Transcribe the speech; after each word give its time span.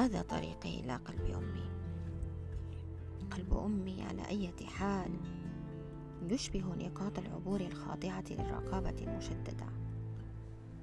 هذا 0.00 0.22
طريقي 0.22 0.80
إلى 0.80 0.96
قلب 0.96 1.30
أمي. 1.30 1.70
قلب 3.30 3.54
أمي 3.54 4.02
على 4.02 4.28
أي 4.28 4.52
حال 4.66 5.10
يشبه 6.30 6.64
نقاط 6.78 7.18
العبور 7.18 7.60
الخاضعة 7.60 8.24
للرقابة 8.30 8.94
المشددة 9.02 9.66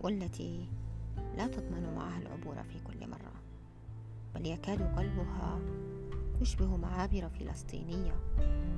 والتي 0.01 0.69
لا 1.37 1.47
تضمن 1.47 1.93
معها 1.95 2.17
العبور 2.17 2.63
في 2.63 2.79
كل 2.79 3.09
مرة 3.09 3.33
بل 4.35 4.45
يكاد 4.45 4.81
قلبها 4.81 5.59
يشبه 6.41 6.77
معابر 6.77 7.29
فلسطينية 7.29 8.15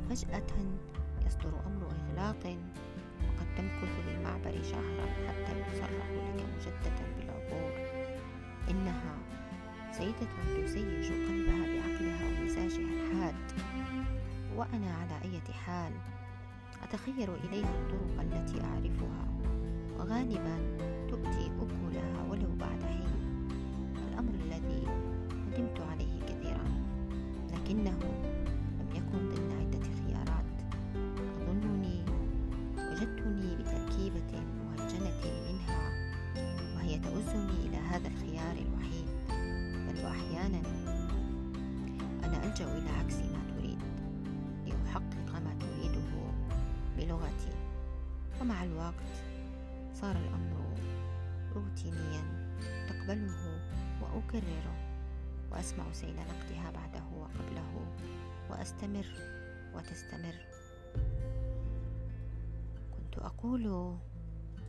فجأة 0.10 0.48
يصدر 1.26 1.54
أمر 1.66 1.88
إغلاق 1.92 2.58
وقد 3.28 3.56
تمكث 3.58 4.06
بالمعبر 4.06 4.64
شهرا 4.64 5.06
حتى 5.28 5.60
يصرح 5.60 6.10
لك 6.12 6.46
مجددا 6.56 7.16
بالعبور. 7.18 7.72
إنها 8.70 9.29
سيدة 9.92 10.30
تسيج 10.66 11.12
قلبها 11.12 11.66
بعقلها 11.68 12.42
ومزاجها 12.42 12.90
الحاد. 12.94 13.36
وأنا 14.56 14.94
على 14.94 15.22
أي 15.24 15.54
حال؟ 15.54 15.94
أتخير 16.84 17.36
إليها 17.36 17.70
الطرق 17.70 18.22
التي 18.22 18.62
أعرفها. 18.62 19.28
وغالبا 19.98 20.58
تؤتي 21.10 21.52
أكلها 21.62 22.24
ولو 22.30 22.56
بعد 22.60 22.84
حين. 22.84 23.50
الأمر 24.08 24.34
الذي 24.46 24.88
ندمت 25.48 25.80
عليه 25.92 26.22
كثيرا. 26.22 26.66
لكنه 27.54 28.00
ألجأ 42.60 42.78
إلى 42.78 42.90
عكس 42.90 43.16
ما 43.16 43.56
تريد. 43.58 43.80
لأحقق 44.66 45.40
ما 45.40 45.56
تريده 45.60 46.12
بلغتي. 46.98 47.54
ومع 48.42 48.64
الوقت 48.64 49.16
صار 49.94 50.16
الأمر 50.16 50.78
روتينيا 51.56 52.56
تقبله 52.90 53.62
وأكرره. 54.02 54.76
وأسمع 55.52 55.92
سيل 55.92 56.16
نقدها 56.16 56.72
بعده 56.72 57.04
وقبله. 57.18 57.96
وأستمر 58.50 59.08
وتستمر. 59.76 60.36
كنت 62.92 63.18
أقول 63.18 63.96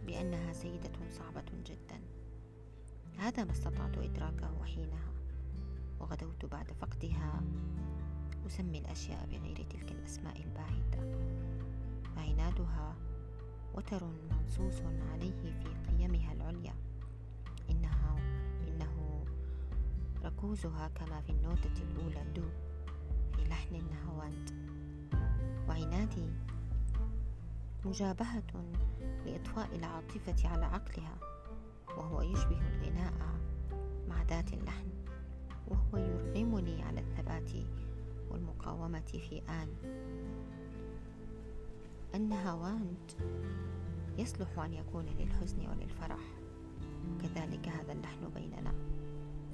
بأنها 0.07 0.53
سيدة 0.53 0.93
صعبة 1.11 1.51
جدا. 1.67 2.01
هذا 3.19 3.45
ما 3.45 3.53
استطعت 3.53 3.99
إدراكه 3.99 4.65
حينها. 4.65 5.10
وغدوت 6.01 6.45
بعد 6.45 6.73
فقدها. 6.73 7.43
أسمي 8.47 8.79
الأشياء 8.79 9.27
بغير 9.27 9.57
تلك 9.57 9.93
الأسماء 9.93 10.37
الباهتة 10.43 11.01
فعنادها 12.17 12.95
وتر 13.75 14.05
منصوص 14.31 14.81
عليه 15.13 15.53
في 15.53 15.69
قيمها 15.89 16.33
العليا. 16.33 16.75
إنها 17.71 18.17
إنه 18.69 19.25
ركوزها 20.25 20.89
كما 20.89 21.21
في 21.21 21.31
النوتة 21.31 21.83
الأولى 21.83 22.25
دو 22.35 22.49
في 23.37 23.45
لحن 23.45 23.75
النهواند 23.75 24.51
وعنادي 25.69 26.31
مجابهة 27.85 28.65
لإطفاء 29.27 29.77
العاطفة 29.77 30.49
على 30.49 30.65
عقلها 30.65 31.19
وهو 31.97 32.23
يشبه 32.23 32.61
الغناء 32.69 33.13
مع 34.09 34.23
ذات 34.23 34.53
اللحن. 34.53 35.00
وهو 35.71 35.97
يرغمني 35.97 36.83
على 36.83 37.01
الثبات 37.01 37.51
والمقاومة 38.31 39.01
في 39.01 39.43
آن. 39.49 39.69
أن 42.15 42.33
هاواند 42.33 43.13
يصلح 44.19 44.59
أن 44.59 44.73
يكون 44.73 45.07
للحزن 45.07 45.67
وللفرح. 45.67 46.21
وكذلك 47.15 47.69
هذا 47.69 47.93
اللحن 47.93 48.29
بيننا. 48.35 48.73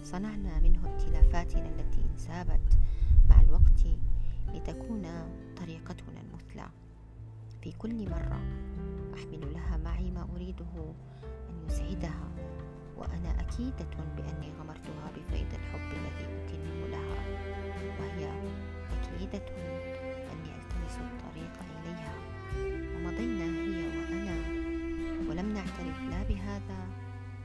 صنعنا 0.02 0.60
منه 0.60 0.88
ائتلافاتنا 0.92 1.68
التي 1.68 2.04
انسابت 2.12 2.78
مع 3.30 3.40
الوقت 3.40 3.86
لتكون 4.54 5.02
طريقتنا 5.56 6.20
المثلى. 6.20 6.70
في 7.62 7.72
كل 7.72 8.10
مرة 8.10 8.40
أحمل 9.14 9.52
لها 9.52 9.76
معي 9.76 10.10
ما 10.10 10.28
أريده 10.34 10.94
أن 11.50 11.66
يسعدها. 11.66 12.28
وأنا 12.96 13.40
أكيدة 13.40 13.86
بأني 14.16 14.52
غمرتها 14.60 15.10
بفيض 15.16 15.46
الحب 15.54 15.88
الذي 15.92 16.24
أكنه 16.24 16.86
لها 16.86 17.20
وهي 18.00 18.30
أكيدة 18.96 19.44
أني 20.32 20.50
ألتمس 20.56 20.98
الطريق 20.98 21.54
إليها. 21.76 22.14
ومضينا 22.96 23.44
هي 23.44 23.86
وأنا 23.98 24.36
ولم 25.28 25.54
نعترف 25.54 26.00
لا 26.10 26.22
بهذا 26.22 26.86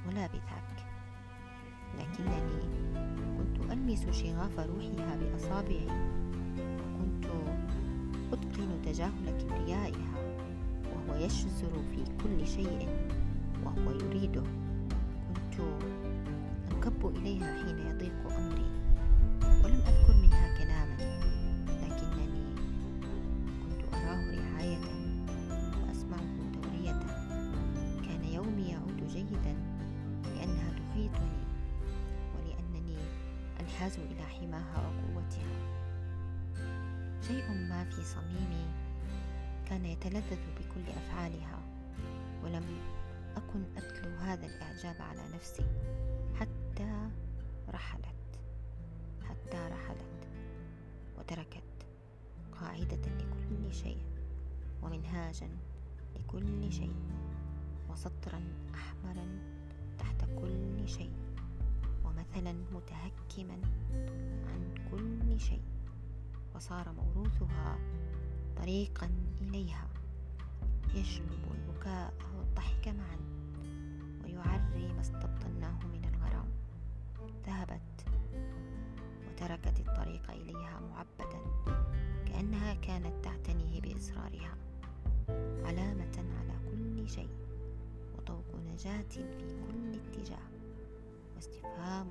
ولا 0.07 0.27
بذاك. 0.27 0.85
لكنني 1.99 2.61
كنت 3.37 3.71
ألمس 3.71 4.09
شغاف 4.09 4.59
روحها 4.59 5.15
بأصابعي 5.15 5.87
وكنت 6.57 7.25
أتقن 8.33 8.81
تجاهل 8.85 9.41
كبريائها 9.41 10.35
وهو 10.91 11.15
يشزر 11.15 11.73
في 11.91 12.03
كل 12.23 12.47
شيء 12.47 12.89
وهو 13.65 13.91
يريده. 13.91 14.43
كنت 15.51 15.83
أنكب 16.71 17.07
إليها 17.07 17.63
حين 17.63 17.77
يضيق 17.77 18.31
أمري 18.37 18.71
ولم 19.63 19.81
أذكر 19.81 20.13
منها 20.21 20.57
كلاما 20.57 20.95
لكنني 21.67 22.55
كنت 23.63 23.93
أراه 23.93 24.35
رعاية 24.35 24.79
وأسمعه 25.81 26.51
دورية. 26.53 26.99
كان 28.07 28.23
يومي 28.23 28.69
يعود 28.69 29.07
جيدا 29.07 29.55
لأنها 30.23 30.71
تحيطني 30.71 31.43
ولأنني 32.35 32.97
أنحاز 33.61 33.99
إلى 33.99 34.23
حماها 34.23 34.77
وقوتها. 34.77 35.55
شيء 37.27 37.51
ما 37.69 37.83
في 37.83 38.03
صميمي 38.03 38.65
كان 39.69 39.85
يتلذذ 39.85 40.39
بكل 40.59 40.89
أفعالها 40.89 41.59
ولم 42.43 42.63
أكن 43.51 43.63
أتلو 43.77 44.15
هذا 44.17 44.45
الإعجاب 44.47 44.95
على 45.01 45.21
نفسي. 45.35 45.65
حتى 46.35 47.09
رحلت. 47.69 48.39
حتى 49.23 49.57
رحلت. 49.57 50.27
وتركت 51.19 51.63
قاعدة 52.51 52.97
لكل 52.97 53.73
شيء. 53.73 54.03
ومنهاجا 54.83 55.49
لكل 56.15 56.71
شيء. 56.71 56.95
وسطرا 57.89 58.41
أحمرا 58.73 59.27
تحت 59.99 60.25
كل 60.41 60.87
شيء. 60.89 61.13
ومثلا 62.05 62.53
متهكما 62.53 63.59
عن 64.47 64.73
كل 64.91 65.39
شيء. 65.39 65.63
وصار 66.55 66.91
موروثها 66.91 67.77
طريقا 68.57 69.09
إليها. 69.41 69.87
يجلب 70.93 71.51
البكاء 71.51 72.13
والضحك 72.37 72.87
معا. 72.87 73.30
ويعري 74.41 74.93
ما 74.93 75.01
استبطناه 75.01 75.87
من 75.87 76.05
الغرام. 76.05 76.47
ذهبت 77.45 78.05
وتركت 79.27 79.79
الطريق 79.79 80.31
إليها 80.31 80.79
معبدا 80.79 81.41
كأنها 82.25 82.73
كانت 82.73 83.25
تعتنيه 83.25 83.81
بإصرارها 83.81 84.57
علامة 85.65 86.17
على 86.39 86.53
كل 86.71 87.09
شيء 87.09 87.29
وطوق 88.17 88.55
نجاة 88.73 89.01
في 89.09 89.59
كل 89.67 89.99
اتجاه. 89.99 90.47
واستفهام 91.35 92.07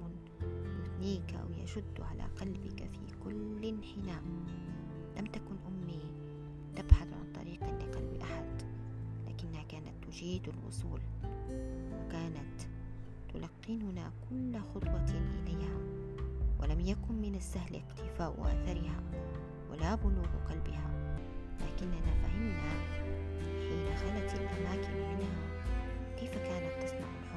يثنيك 0.85 1.35
أو 1.35 1.51
يشد 1.65 2.01
على 2.01 2.23
قلبك 2.23 2.91
في 2.91 3.17
كل 3.25 3.65
انحناء. 3.65 4.23
لم 5.19 5.27
تكن 5.27 5.57
أمي 5.67 6.03
تبحث 6.77 7.09
عن 7.13 7.33
طريق 7.35 7.65
لقلب 7.65 8.21
أحد 8.23 8.63
لكنها 9.29 9.63
كانت 9.63 10.05
تجيد 10.05 10.49
الوصول. 10.49 11.01
وكانت 12.11 12.61
تلقننا 13.33 14.13
كل 14.31 14.59
خطوة 14.59 15.11
إليها 15.47 15.79
ولم 16.61 16.81
يكن 16.81 17.15
من 17.15 17.35
السهل 17.35 17.77
اقتفاء 17.77 18.35
أثرها 18.41 19.03
ولا 19.71 19.95
بلوغ 19.95 20.27
قلبها 20.51 20.91
لكننا 21.61 22.13
فهمنا 22.23 22.71
حين 23.61 23.97
خلت 23.97 24.35
الأماكن 24.41 24.93
منها 24.93 25.63
كيف 26.19 26.35
كانت 26.39 26.83
تصنع 26.83 27.09
الحب 27.23 27.30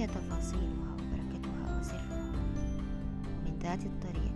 هي 0.00 0.06
تفاصيلها 0.06 0.92
وبركتها 0.92 1.80
وسرها. 1.80 2.32
من 3.44 3.58
ذات 3.62 3.84
الطريق 3.84 4.32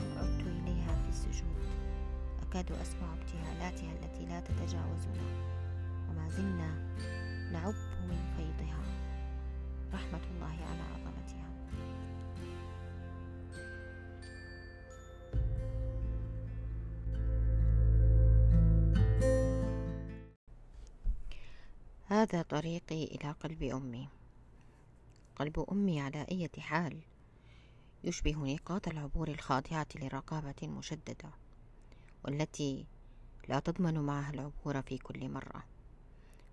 عدت 0.00 0.46
إليها 0.46 1.02
في 1.02 1.08
السجود. 1.08 1.56
أكاد 2.42 2.72
أسمع 2.72 3.14
ابتهالاتها 3.14 3.92
التي 3.92 4.26
لا 4.26 4.40
تتجاوزنا 4.40 5.24
وما 6.10 6.28
زلنا 6.28 6.74
نعب 7.52 7.74
من 8.08 8.34
فيضها. 8.36 8.82
رحمة 9.94 10.20
الله 10.34 10.56
على 10.70 10.82
عظمتها. 10.94 11.50
هذا 22.06 22.42
طريقي 22.42 23.04
إلى 23.04 23.30
قلب 23.30 23.62
أمي. 23.62 24.08
قلب 25.36 25.66
أمي 25.72 26.00
على 26.00 26.26
أي 26.30 26.50
حال. 26.58 27.00
يشبه 28.04 28.54
نقاط 28.54 28.88
العبور 28.88 29.28
الخاضعة 29.28 29.86
لرقابة 29.94 30.68
مشددة 30.68 31.30
والتي 32.24 32.86
لا 33.48 33.58
تضمن 33.58 34.00
معها 34.00 34.30
العبور 34.30 34.82
في 34.82 34.98
كل 34.98 35.28
مرة 35.28 35.64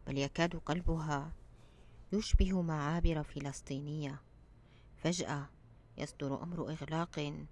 بل 0.07 0.18
يكاد 0.18 0.56
قلبها 0.56 1.31
يشبه 2.13 2.62
معابر 2.62 3.24
فلسطينية. 3.24 4.22
فجأة 4.98 5.50
يصدر 5.98 6.44
أمر 6.44 6.69
إغلاق 6.72 7.45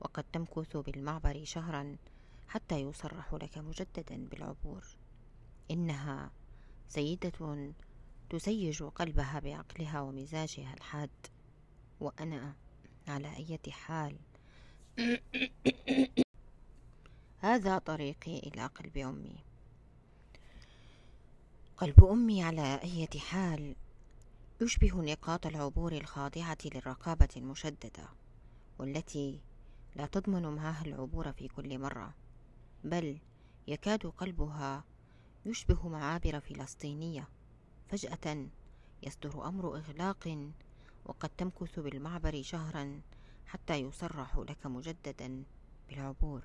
وقد 0.00 0.24
تمكث 0.32 0.76
بالمعبر 0.76 1.44
شهرا 1.44 1.96
حتى 2.48 2.80
يصرح 2.80 3.34
لك 3.34 3.58
مجددا 3.58 4.28
بالعبور. 4.28 4.84
إنها 5.70 6.30
سيدة 6.88 7.32
تسيج 8.30 8.82
قلبها 8.82 9.40
بعقلها 9.40 10.00
ومزاجها 10.00 10.74
الحاد 10.74 11.10
وأنا 12.00 12.54
على 13.08 13.36
أي 13.36 13.58
حال. 13.72 14.18
هذا 17.38 17.78
طريقي 17.78 18.38
إلى 18.38 18.66
قلب 18.66 18.98
أمي. 18.98 19.44
قلب 21.76 22.04
أمي 22.04 22.42
على 22.42 22.80
أي 22.82 23.08
حال 23.20 23.76
يشبه 24.60 25.02
نقاط 25.02 25.46
العبور 25.46 25.92
الخاضعة 25.92 26.58
للرقابة 26.64 27.28
المشددة 27.36 28.08
والتي 28.78 29.40
لا 29.96 30.06
تضمن 30.06 30.42
معها 30.42 30.84
العبور 30.86 31.32
في 31.32 31.48
كل 31.48 31.78
مرة 31.78 32.14
بل 32.84 33.18
يكاد 33.66 34.06
قلبها 34.06 34.84
يشبه 35.46 35.88
معابر 35.88 36.40
فلسطينية. 36.40 37.28
فجأة 37.88 38.46
يصدر 39.02 39.48
أمر 39.48 39.76
إغلاق 39.76 40.52
وقد 41.04 41.28
تمكث 41.28 41.78
بالمعبر 41.78 42.42
شهرا 42.42 43.00
حتى 43.46 43.74
يصرح 43.74 44.36
لك 44.36 44.66
مجددا 44.66 45.44
بالعبور. 45.88 46.42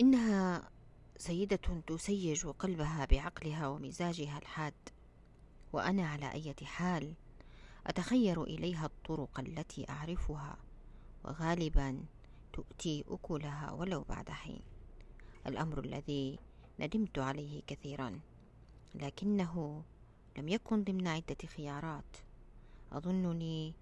إنها 0.00 0.70
سيدة 1.16 1.82
تسيج 1.86 2.46
قلبها 2.46 3.04
بعقلها 3.04 3.68
ومزاجها 3.68 4.38
الحاد 4.38 4.74
وأنا 5.72 6.08
على 6.08 6.32
أي 6.32 6.54
حال 6.62 7.14
أتخير 7.86 8.42
إليها 8.44 8.86
الطرق 8.86 9.40
التي 9.40 9.88
أعرفها 9.88 10.56
وغالبا 11.24 12.04
تؤتي 12.52 13.04
أكلها 13.08 13.72
ولو 13.72 14.02
بعد 14.02 14.30
حين. 14.30 14.60
الأمر 15.46 15.78
الذي 15.84 16.38
ندمت 16.80 17.18
عليه 17.18 17.62
كثيرا. 17.66 18.20
لكنه 18.94 19.82
لم 20.38 20.48
يكن 20.48 20.84
ضمن 20.84 21.06
عدة 21.06 21.36
خيارات. 21.56 22.16
أظنني 22.92 23.74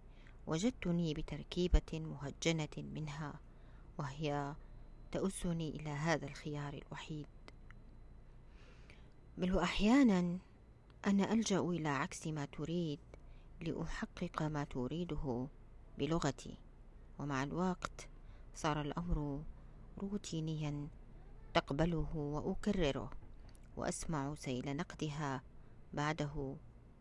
وجدتني 0.47 1.15
بتركيبة 1.15 1.93
مهجنة 1.93 2.69
منها 2.77 3.41
وهي 3.99 4.55
تؤسني 5.13 5.69
إلى 5.71 5.91
هذا 5.91 6.27
الخيار 6.27 6.75
الوحيد. 6.75 7.27
بل 9.39 9.55
وأحيانا 9.55 10.39
أنا 11.07 11.33
ألجأ 11.33 11.61
إلى 11.61 11.89
عكس 11.89 12.27
ما 12.27 12.45
تريد 12.45 12.99
لأحقق 13.61 14.43
ما 14.43 14.65
تريده 14.65 15.47
بلغتي. 15.99 16.57
ومع 17.19 17.43
الوقت 17.43 18.09
صار 18.55 18.81
الأمر 18.81 19.43
روتينيا 19.99 20.89
تقبله 21.55 22.17
وأكرره. 22.17 23.11
وأسمع 23.79 24.35
سيل 24.35 24.77
نقدها 24.77 25.43
بعده 25.93 26.57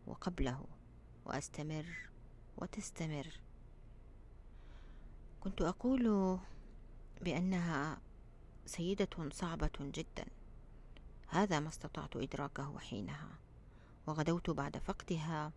وقبله 0.06 0.64
وأستمر 1.24 1.86
وتستمر. 2.56 3.40
كنت 5.40 5.62
أقول 5.62 6.38
بأنها 7.22 7.98
سيدة 8.66 9.30
صعبة 9.32 9.70
جدا. 9.80 10.26
هذا 11.28 11.60
ما 11.60 11.68
استطعت 11.68 12.16
إدراكه 12.16 12.78
حينها 12.78 13.30
وغدوت 14.06 14.50
بعد 14.50 14.76
فقدها 14.76 15.52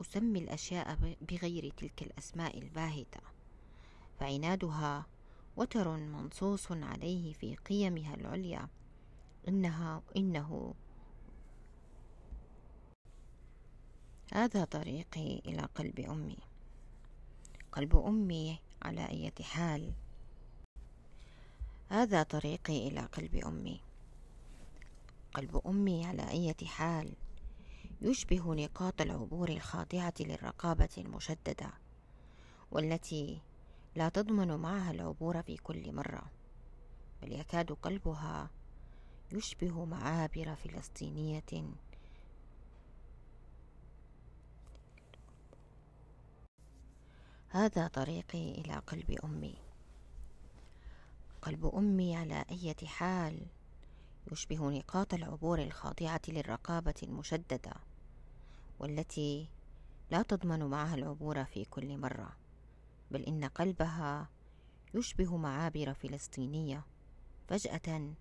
أسمي 0.00 0.38
الأشياء 0.38 1.16
بغير 1.28 1.72
تلك 1.76 2.02
الأسماء 2.02 2.58
الباهتة. 2.58 3.20
فعنادها 4.20 5.06
وتر 5.56 5.96
منصوص 5.96 6.72
عليه 6.72 7.32
في 7.32 7.56
قيمها 7.56 8.14
العليا. 8.14 8.68
إنها 9.48 10.02
إنه. 10.16 10.74
هذا 14.32 14.64
طريقي 14.64 15.38
إلى 15.38 15.62
قلب 15.62 16.00
أمي. 16.00 16.38
قلب 17.72 17.96
أمي 17.96 18.60
على 18.82 19.08
أي 19.08 19.32
حال. 19.42 19.92
هذا 21.88 22.22
طريقي 22.22 22.88
إلى 22.88 23.00
قلب 23.00 23.34
أمي. 23.34 23.80
قلب 25.34 25.60
أمي 25.66 26.06
على 26.06 26.30
أي 26.30 26.54
حال. 26.66 27.12
يشبه 28.00 28.54
نقاط 28.54 29.00
العبور 29.00 29.48
الخاضعة 29.48 30.14
للرقابة 30.20 30.88
المشددة 30.98 31.70
والتي 32.70 33.40
لا 33.94 34.08
تضمن 34.08 34.56
معها 34.56 34.90
العبور 34.90 35.42
في 35.42 35.56
كل 35.56 35.92
مرة 35.92 36.22
بل 37.22 37.32
يكاد 37.32 37.72
قلبها 37.72 38.50
يشبه 39.32 39.84
معابر 39.84 40.54
فلسطينية. 40.54 41.74
هذا 47.48 47.88
طريقي 47.88 48.50
إلى 48.50 48.74
قلب 48.74 49.10
أمي. 49.24 49.54
قلب 51.42 51.66
أمي 51.66 52.16
على 52.16 52.44
أي 52.50 52.74
حال 52.86 53.46
يشبه 54.32 54.70
نقاط 54.70 55.14
العبور 55.14 55.62
الخاضعة 55.62 56.20
للرقابة 56.28 56.94
المشددة 57.02 57.72
والتي 58.78 59.48
لا 60.10 60.22
تضمن 60.22 60.64
معها 60.64 60.94
العبور 60.94 61.44
في 61.44 61.64
كل 61.64 61.98
مرة 61.98 62.36
بل 63.10 63.22
إن 63.22 63.44
قلبها 63.44 64.28
يشبه 64.94 65.36
معابر 65.36 65.94
فلسطينية 65.94 66.84
فجأة 67.48 68.14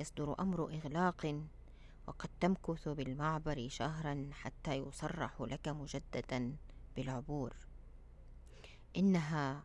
يصدر 0.00 0.40
أمر 0.40 0.64
إغلاق 0.74 1.44
وقد 2.06 2.30
تمكث 2.40 2.88
بالمعبر 2.88 3.68
شهرا 3.68 4.30
حتى 4.32 4.74
يصرح 4.74 5.40
لك 5.40 5.68
مجددا 5.68 6.56
بالعبور. 6.96 7.56
إنها 8.96 9.64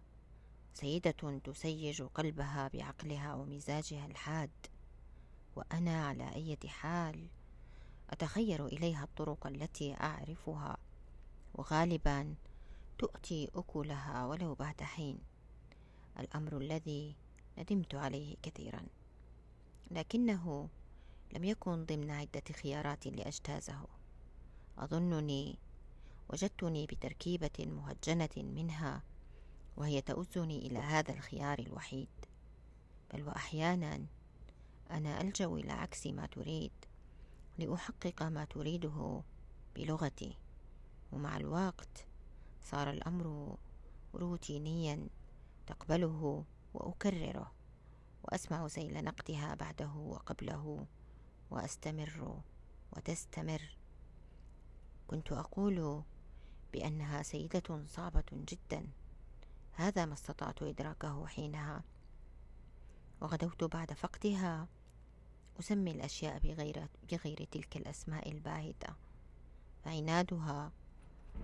سيدة 0.73 1.39
تسيج 1.43 2.01
قلبها 2.01 2.67
بعقلها 2.67 3.33
ومزاجها 3.33 4.05
الحاد 4.05 4.51
وأنا 5.55 6.05
على 6.07 6.35
أي 6.35 6.57
حال 6.67 7.27
أتخير 8.09 8.65
إليها 8.67 9.03
الطرق 9.03 9.47
التي 9.47 9.93
أعرفها 9.93 10.77
وغالبا 11.53 12.35
تؤتي 12.97 13.49
أكلها 13.55 14.25
ولو 14.25 14.55
بعد 14.55 14.81
حين. 14.83 15.19
الأمر 16.19 16.57
الذي 16.57 17.15
ندمت 17.57 17.95
عليه 17.95 18.35
كثيرا. 18.43 18.83
لكنه 19.91 20.69
لم 21.33 21.43
يكن 21.43 21.85
ضمن 21.85 22.11
عدة 22.11 22.43
خيارات 22.61 23.07
لأجتازه. 23.07 23.87
أظنني 24.77 25.59
وجدتني 26.29 26.85
بتركيبة 26.85 27.49
مهجنة 27.59 28.29
منها 28.37 29.03
وهي 29.77 30.01
تؤزني 30.01 30.67
إلى 30.67 30.79
هذا 30.79 31.13
الخيار 31.13 31.59
الوحيد. 31.59 32.09
بل 33.13 33.23
وأحيانا 33.23 34.05
أنا 34.91 35.21
ألجأ 35.21 35.45
إلى 35.45 35.71
عكس 35.71 36.07
ما 36.07 36.25
تريد 36.25 36.71
لأحقق 37.57 38.23
ما 38.23 38.45
تريده 38.45 39.21
بلغتي. 39.75 40.37
ومع 41.11 41.37
الوقت 41.37 42.07
صار 42.61 42.89
الأمر 42.89 43.57
روتينيا 44.15 45.07
تقبله 45.67 46.43
وأكرره. 46.73 47.51
وأسمع 48.25 48.67
سيل 48.67 49.03
نقدها 49.03 49.55
بعده 49.55 49.91
وقبله 49.95 50.85
وأستمر 51.51 52.41
وتستمر. 52.91 53.77
كنت 55.07 55.31
أقول 55.31 56.03
بأنها 56.73 57.23
سيدة 57.23 57.85
صعبة 57.87 58.23
جدا. 58.31 58.87
هذا 59.71 60.05
ما 60.05 60.13
استطعت 60.13 60.63
إدراكه 60.63 61.27
حينها. 61.27 61.83
وغدوت 63.21 63.63
بعد 63.63 63.93
فقدها. 63.93 64.67
أسمي 65.59 65.91
الأشياء 65.91 66.39
بغير, 66.39 66.87
بغير 67.11 67.47
تلك 67.51 67.77
الأسماء 67.77 68.31
الباهتة. 68.31 68.95
فعنادها 69.83 70.71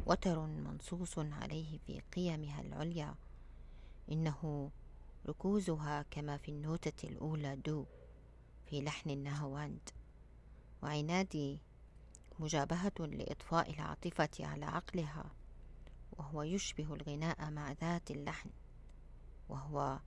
وتر 0.06 0.40
منصوص 0.40 1.20
عليه 1.20 1.78
في 1.78 2.00
قيمها 2.00 2.62
العليا. 2.62 3.16
إنه 4.12 4.72
ركوزها 5.28 6.06
كما 6.12 6.38
في 6.38 6.52
النوتة 6.52 7.08
الأولى 7.08 7.56
دو 7.56 7.86
في 8.66 8.82
لحن 8.82 9.10
النهواند 9.10 9.90
وعنادي 10.84 11.60
مجابهة 12.40 12.94
لإطفاء 13.00 13.74
العاطفة 13.74 14.30
على 14.40 14.66
عقلها 14.66 15.32
وهو 16.12 16.44
يشبه 16.44 16.94
الغناء 16.94 17.52
مع 17.52 17.72
ذات 17.72 18.12
اللحن 18.12 18.50
وهو 19.50 20.00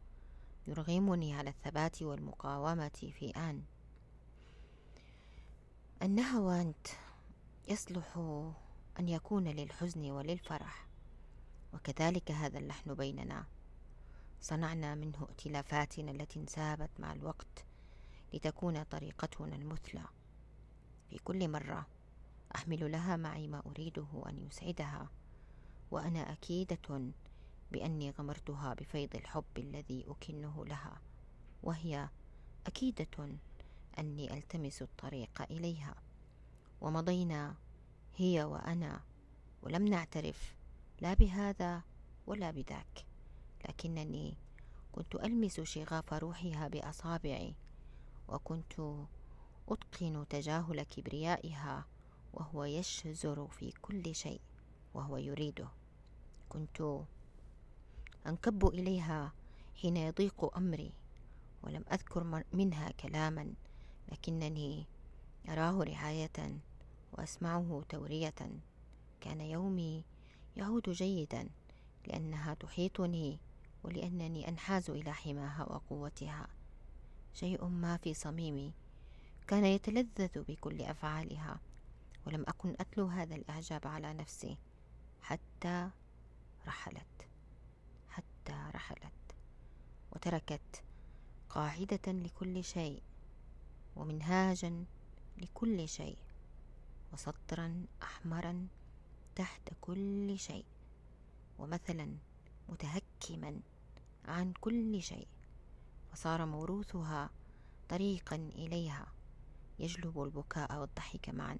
يرغمني 0.66 1.34
على 1.34 1.50
الثبات 1.50 2.02
والمقاومة 2.02 3.12
في 3.18 3.30
آن. 3.36 3.62
النهواند 6.02 6.86
يصلح 7.68 8.16
أن 8.98 9.08
يكون 9.08 9.48
للحزن 9.48 10.10
وللفرح 10.10 10.86
وكذلك 11.74 12.30
هذا 12.30 12.58
اللحن 12.58 12.94
بيننا. 12.94 13.46
صنعنا 14.44 14.94
منه 14.94 15.26
ائتلافاتنا 15.28 16.10
التي 16.10 16.40
انسابت 16.40 16.90
مع 16.98 17.12
الوقت 17.12 17.64
لتكون 18.32 18.82
طريقتنا 18.82 19.56
المثلى. 19.56 20.04
في 21.10 21.18
كل 21.18 21.48
مرة 21.48 21.86
أحمل 22.56 22.92
لها 22.92 23.16
معي 23.16 23.48
ما 23.48 23.62
أريده 23.66 24.06
أن 24.26 24.46
يسعدها 24.46 25.08
وأنا 25.90 26.32
أكيدة 26.32 27.12
بأني 27.72 28.10
غمرتها 28.10 28.74
بفيض 28.74 29.16
الحب 29.16 29.58
الذي 29.58 30.04
أكنه 30.08 30.66
لها 30.66 31.00
وهي 31.62 32.08
أكيدة 32.66 33.38
أني 33.98 34.34
ألتمس 34.34 34.82
الطريق 34.82 35.42
إليها. 35.42 35.94
ومضينا 36.80 37.54
هي 38.16 38.44
وأنا 38.44 39.00
ولم 39.62 39.88
نعترف 39.88 40.54
لا 41.00 41.14
بهذا 41.14 41.82
ولا 42.26 42.50
بذاك. 42.50 43.13
لكنني 43.68 44.36
كنت 44.92 45.14
ألمس 45.14 45.60
شغاف 45.60 46.12
روحها 46.12 46.68
بأصابعي 46.68 47.54
وكنت 48.28 48.72
أتقن 49.68 50.26
تجاهل 50.30 50.82
كبريائها 50.82 51.86
وهو 52.32 52.64
يشزر 52.64 53.46
في 53.46 53.72
كل 53.82 54.14
شيء 54.14 54.40
وهو 54.94 55.16
يريده. 55.16 55.68
كنت 56.48 57.00
أنكب 58.26 58.66
إليها 58.66 59.32
حين 59.74 59.96
يضيق 59.96 60.56
أمري 60.56 60.92
ولم 61.62 61.84
أذكر 61.92 62.44
منها 62.52 62.90
كلاما 62.90 63.54
لكنني 64.12 64.86
أراه 65.48 65.84
رعاية 65.84 66.58
وأسمعه 67.12 67.84
تورية. 67.88 68.34
كان 69.20 69.40
يومي 69.40 70.04
يعود 70.56 70.90
جيدا 70.90 71.48
لأنها 72.06 72.54
تحيطني 72.54 73.38
ولأنني 73.84 74.48
أنحاز 74.48 74.90
إلى 74.90 75.12
حماها 75.12 75.64
وقوتها. 75.64 76.48
شيء 77.34 77.64
ما 77.64 77.96
في 77.96 78.14
صميمي. 78.14 78.72
كان 79.46 79.64
يتلذذ 79.64 80.42
بكل 80.42 80.82
أفعالها 80.82 81.60
ولم 82.26 82.44
أكن 82.48 82.74
أتلو 82.80 83.06
هذا 83.06 83.34
الإعجاب 83.34 83.86
على 83.86 84.14
نفسي. 84.14 84.58
حتى 85.22 85.90
رحلت. 86.66 87.28
حتى 88.08 88.70
رحلت. 88.74 89.12
وتركت 90.12 90.82
قاعدة 91.48 92.12
لكل 92.12 92.64
شيء 92.64 93.02
ومنهاجا 93.96 94.84
لكل 95.38 95.88
شيء 95.88 96.18
وسطرا 97.12 97.86
أحمرا 98.02 98.66
تحت 99.36 99.70
كل 99.80 100.38
شيء 100.38 100.64
ومثلا 101.58 102.16
متهكما 102.68 103.60
عن 104.24 104.52
كل 104.60 105.02
شيء 105.02 105.28
فصار 106.12 106.46
موروثها 106.46 107.30
طريقا 107.88 108.36
إليها 108.36 109.06
يجلب 109.78 110.22
البكاء 110.22 110.80
والضحك 110.80 111.28
معا 111.28 111.58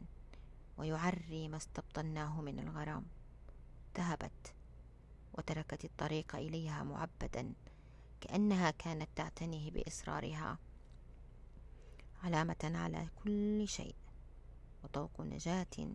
ويعري 0.77 1.49
ما 1.49 1.57
استبطناه 1.57 2.41
من 2.41 2.59
الغرام. 2.59 3.05
ذهبت 3.97 4.55
وتركت 5.35 5.85
الطريق 5.85 6.37
إليها 6.37 6.83
معبدا 6.83 7.53
كأنها 8.21 8.71
كانت 8.71 9.09
تعتنيه 9.17 9.71
بإصرارها. 9.71 10.59
علامة 12.23 12.73
على 12.75 13.09
كل 13.25 13.69
شيء 13.69 13.95
وطوق 14.85 15.21
نجاة 15.21 15.89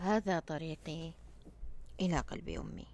هذا 0.00 0.40
طريقي. 0.40 1.12
إلى 2.00 2.18
قلب 2.20 2.48
أمي. 2.48 2.86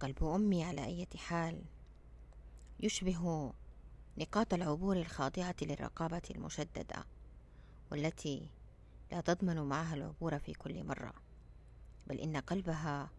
قلب 0.00 0.24
أمي 0.24 0.64
على 0.64 0.84
أي 0.84 1.06
حال. 1.16 1.64
يشبه 2.80 3.52
نقاط 4.18 4.54
العبور 4.54 4.96
الخاضعة 4.96 5.54
للرقابة 5.62 6.22
المشددة 6.30 7.04
والتي 7.90 8.50
لا 9.12 9.20
تضمن 9.20 9.60
معها 9.60 9.94
العبور 9.94 10.38
في 10.38 10.52
كل 10.52 10.84
مرة 10.84 11.14
بل 12.06 12.20
إن 12.20 12.36
قلبها 12.36 13.10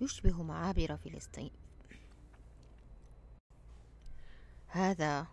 يشبه 0.00 0.42
معابر 0.42 0.96
فلسطين. 0.96 1.50
هذا 4.66 5.26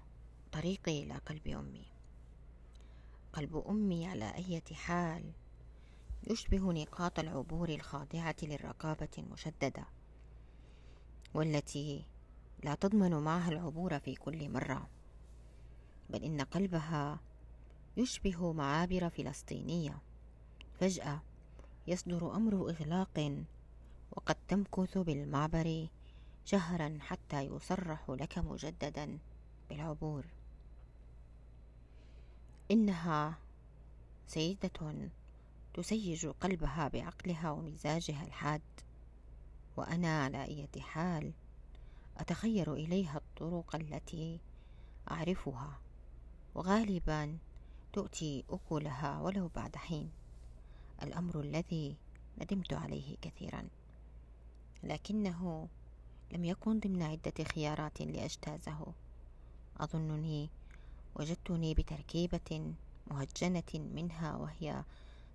طريقي 0.51 1.03
إلى 1.03 1.13
قلب 1.13 1.47
أمي. 1.47 1.85
قلب 3.33 3.63
أمي 3.67 4.07
على 4.07 4.35
أي 4.35 4.61
حال. 4.73 5.33
يشبه 6.29 6.73
نقاط 6.73 7.19
العبور 7.19 7.69
الخاضعة 7.69 8.35
للرقابة 8.43 9.09
المشددة 9.17 9.85
والتي 11.33 12.05
لا 12.63 12.75
تضمن 12.75 13.13
معها 13.13 13.49
العبور 13.49 13.99
في 13.99 14.15
كل 14.15 14.49
مرة 14.49 14.89
بل 16.09 16.23
إن 16.23 16.41
قلبها 16.41 17.19
يشبه 17.97 18.53
معابر 18.53 19.09
فلسطينية. 19.09 20.01
فجأة 20.79 21.21
يصدر 21.87 22.35
أمر 22.35 22.69
إغلاق 22.69 23.43
وقد 24.11 24.35
تمكث 24.47 24.97
بالمعبر 24.97 25.87
شهرا 26.45 26.97
حتى 27.01 27.41
يصرح 27.41 28.09
لك 28.09 28.37
مجددا 28.37 29.19
بالعبور. 29.69 30.25
إنها 32.71 33.37
سيدة 34.27 34.93
تسيج 35.73 36.27
قلبها 36.27 36.87
بعقلها 36.87 37.51
ومزاجها 37.51 38.23
الحاد. 38.23 38.61
وأنا 39.77 40.23
على 40.23 40.43
أية 40.43 40.81
حال 40.81 41.33
أتخير 42.17 42.73
إليها 42.73 43.17
الطرق 43.17 43.75
التي 43.75 44.39
أعرفها. 45.11 45.79
وغالبا 46.55 47.37
تؤتي 47.93 48.43
أكلها 48.49 49.19
ولو 49.19 49.47
بعد 49.55 49.75
حين. 49.75 50.11
الأمر 51.03 51.39
الذي 51.39 51.95
ندمت 52.41 52.73
عليه 52.73 53.17
كثيرا. 53.21 53.67
لكنه 54.83 55.67
لم 56.31 56.45
يكن 56.45 56.79
ضمن 56.79 57.01
عدة 57.01 57.43
خيارات 57.43 58.01
لأجتازه. 58.01 58.93
أظنني 59.77 60.49
وجدتني 61.15 61.73
بتركيبة 61.73 62.73
مهجنة 63.07 63.63
منها 63.73 64.35
وهي 64.35 64.83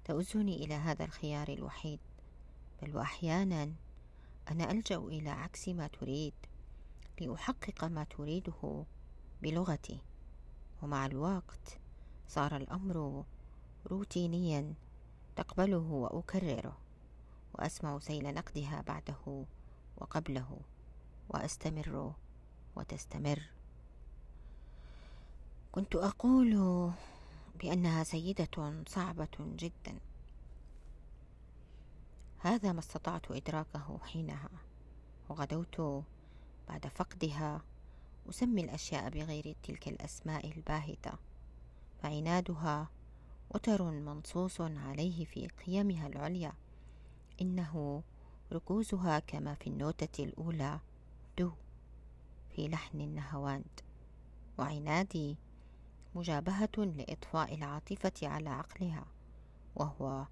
تؤزني 0.07 0.65
إلى 0.65 0.75
هذا 0.75 1.05
الخيار 1.05 1.49
الوحيد. 1.49 1.99
بل 2.83 2.97
وأحيانا 2.97 3.73
أنا 4.51 4.71
ألجأ 4.71 4.97
إلى 4.97 5.31
عكس 5.31 5.69
ما 5.69 5.87
تريد 5.87 6.33
لأحقق 7.21 7.85
ما 7.85 8.05
تريده 8.05 8.85
بلغتي. 9.43 9.99
ومع 10.83 11.07
الوقت 11.07 11.79
صار 12.29 12.57
الأمر 12.57 13.25
روتينيا 13.87 14.75
تقبله 15.37 15.79
وأكرره 15.91 16.79
وأسمع 17.55 17.99
سيل 17.99 18.35
نقدها 18.35 18.85
بعده 18.87 19.45
وقبله 19.97 20.61
وأستمر 21.29 22.13
وتستمر. 22.77 23.43
كنت 25.73 25.97
أقول 25.97 26.93
بأنها 27.57 28.05
سيدة 28.05 28.83
صعبة 28.87 29.29
جدا. 29.41 29.99
هذا 32.39 32.73
ما 32.73 32.79
استطعت 32.79 33.31
إدراكه 33.31 33.99
حينها 34.03 34.51
وغدوت 35.29 36.05
بعد 36.69 36.87
فقدها. 36.87 37.63
أسمي 38.29 38.65
الأشياء 38.65 39.11
بغير 39.11 39.57
تلك 39.63 39.89
الأسماء 39.89 40.53
الباهتة. 40.53 41.13
فعنادها 42.03 42.89
وتر 43.51 43.83
منصوص 43.83 44.61
عليه 44.61 45.25
في 45.25 45.49
قيمها 45.49 46.07
العليا. 46.07 46.53
إنه 47.41 48.03
ركوزها 48.53 49.19
كما 49.19 49.55
في 49.55 49.67
النوتة 49.67 50.25
الأولى 50.25 50.81
دو 51.39 51.53
في 52.57 52.69
لحن 52.69 53.01
النهواند. 53.01 53.81
وعنادي 54.59 55.37
مجابهة 56.17 56.71
لإطفاء 56.77 57.55
العاطفة 57.55 58.13
على 58.23 58.51
عقلها 58.51 59.05
وهو 59.75 60.27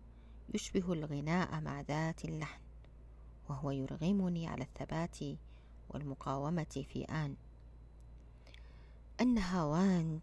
يشبه 0.54 0.92
الغناء 0.92 1.60
مع 1.60 1.80
ذات 1.80 2.24
اللحن 2.24 2.60
وهو 3.48 3.70
يرغمني 3.70 4.48
على 4.48 4.64
الثبات 4.64 5.18
والمقاومة 5.88 6.84
في 6.92 7.04
آن. 7.04 7.36
النهاواند 9.20 10.20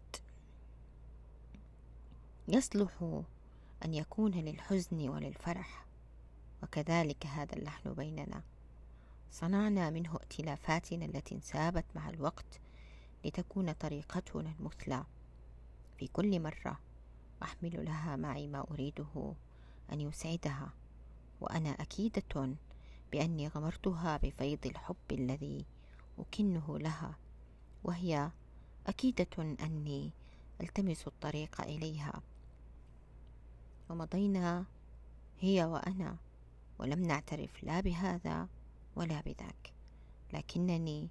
يصلح 2.48 3.22
أن 3.84 3.94
يكون 3.94 4.30
للحزن 4.32 5.08
وللفرح 5.08 5.86
وكذلك 6.62 7.26
هذا 7.26 7.56
اللحن 7.56 7.94
بيننا. 7.94 8.42
صنعنا 9.30 9.90
منه 9.90 10.16
ائتلافاتنا 10.16 11.04
التي 11.04 11.34
انسابت 11.34 11.84
مع 11.94 12.10
الوقت 12.10 12.60
لتكون 13.24 13.72
طريقتنا 13.72 14.54
المثلى. 14.58 15.04
في 16.02 16.08
كل 16.08 16.40
مرة 16.40 16.78
أحمل 17.42 17.84
لها 17.84 18.16
معي 18.16 18.46
ما 18.46 18.66
أريده 18.70 19.34
أن 19.92 20.00
يسعدها 20.00 20.72
وأنا 21.40 21.70
أكيدة 21.70 22.56
بأني 23.12 23.48
غمرتها 23.48 24.16
بفيض 24.16 24.66
الحب 24.66 24.96
الذي 25.12 25.64
أكنه 26.18 26.78
لها 26.78 27.18
وهي 27.84 28.30
أكيدة 28.86 29.28
أني 29.38 30.10
ألتمس 30.60 31.06
الطريق 31.06 31.60
إليها. 31.60 32.22
ومضينا 33.90 34.64
هي 35.40 35.64
وأنا 35.64 36.16
ولم 36.78 37.02
نعترف 37.02 37.64
لا 37.64 37.80
بهذا 37.80 38.48
ولا 38.96 39.20
بذاك 39.20 39.72
لكنني 40.32 41.08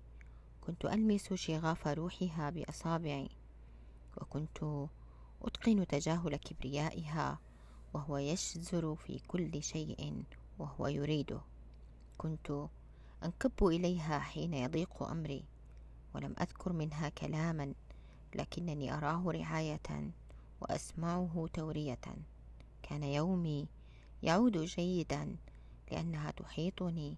كنت 0.61 0.85
ألمس 0.85 1.33
شغاف 1.33 1.87
روحها 1.87 2.49
بأصابعي. 2.49 3.40
وكنت 4.17 4.87
أتقن 5.41 5.87
تجاهل 5.87 6.35
كبريائها 6.35 7.39
وهو 7.93 8.17
يشزر 8.17 8.95
في 8.95 9.19
كل 9.19 9.63
شيء 9.63 10.23
وهو 10.59 10.87
يريده. 10.87 11.41
كنت 12.17 12.67
أنكب 13.23 13.67
إليها 13.67 14.19
حين 14.19 14.53
يضيق 14.53 15.03
أمري 15.03 15.43
ولم 16.15 16.35
أذكر 16.41 16.73
منها 16.73 17.09
كلاما 17.09 17.73
لكنني 18.35 18.93
أراه 18.93 19.23
رعاية 19.31 20.11
وأسمعه 20.61 21.49
تورية. 21.53 21.99
كان 22.83 23.03
يومي 23.03 23.67
يعود 24.23 24.57
جيدا 24.57 25.35
لأنها 25.91 26.31
تحيطني 26.31 27.17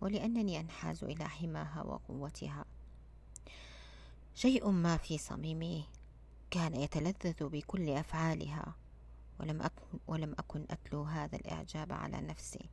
ولأنني 0.00 0.60
أنحاز 0.60 1.04
إلى 1.04 1.28
حماها 1.28 1.82
وقوتها. 1.82 2.64
شيء 4.34 4.70
ما 4.70 4.96
في 4.96 5.18
صميمي. 5.18 5.84
كان 6.54 6.74
يتلذذ 6.74 7.48
بكل 7.48 7.90
أفعالها 7.90 8.74
ولم 9.40 9.62
أكن, 9.62 9.98
ولم 10.06 10.34
أكن 10.38 10.64
أتلو 10.70 11.02
هذا 11.02 11.36
الإعجاب 11.36 11.92
على 11.92 12.20
نفسي. 12.20 12.70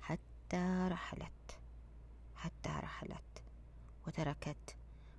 حتى 0.00 0.88
رحلت 0.90 1.58
حتى 2.36 2.68
رحلت 2.68 3.42
وتركت 4.06 4.76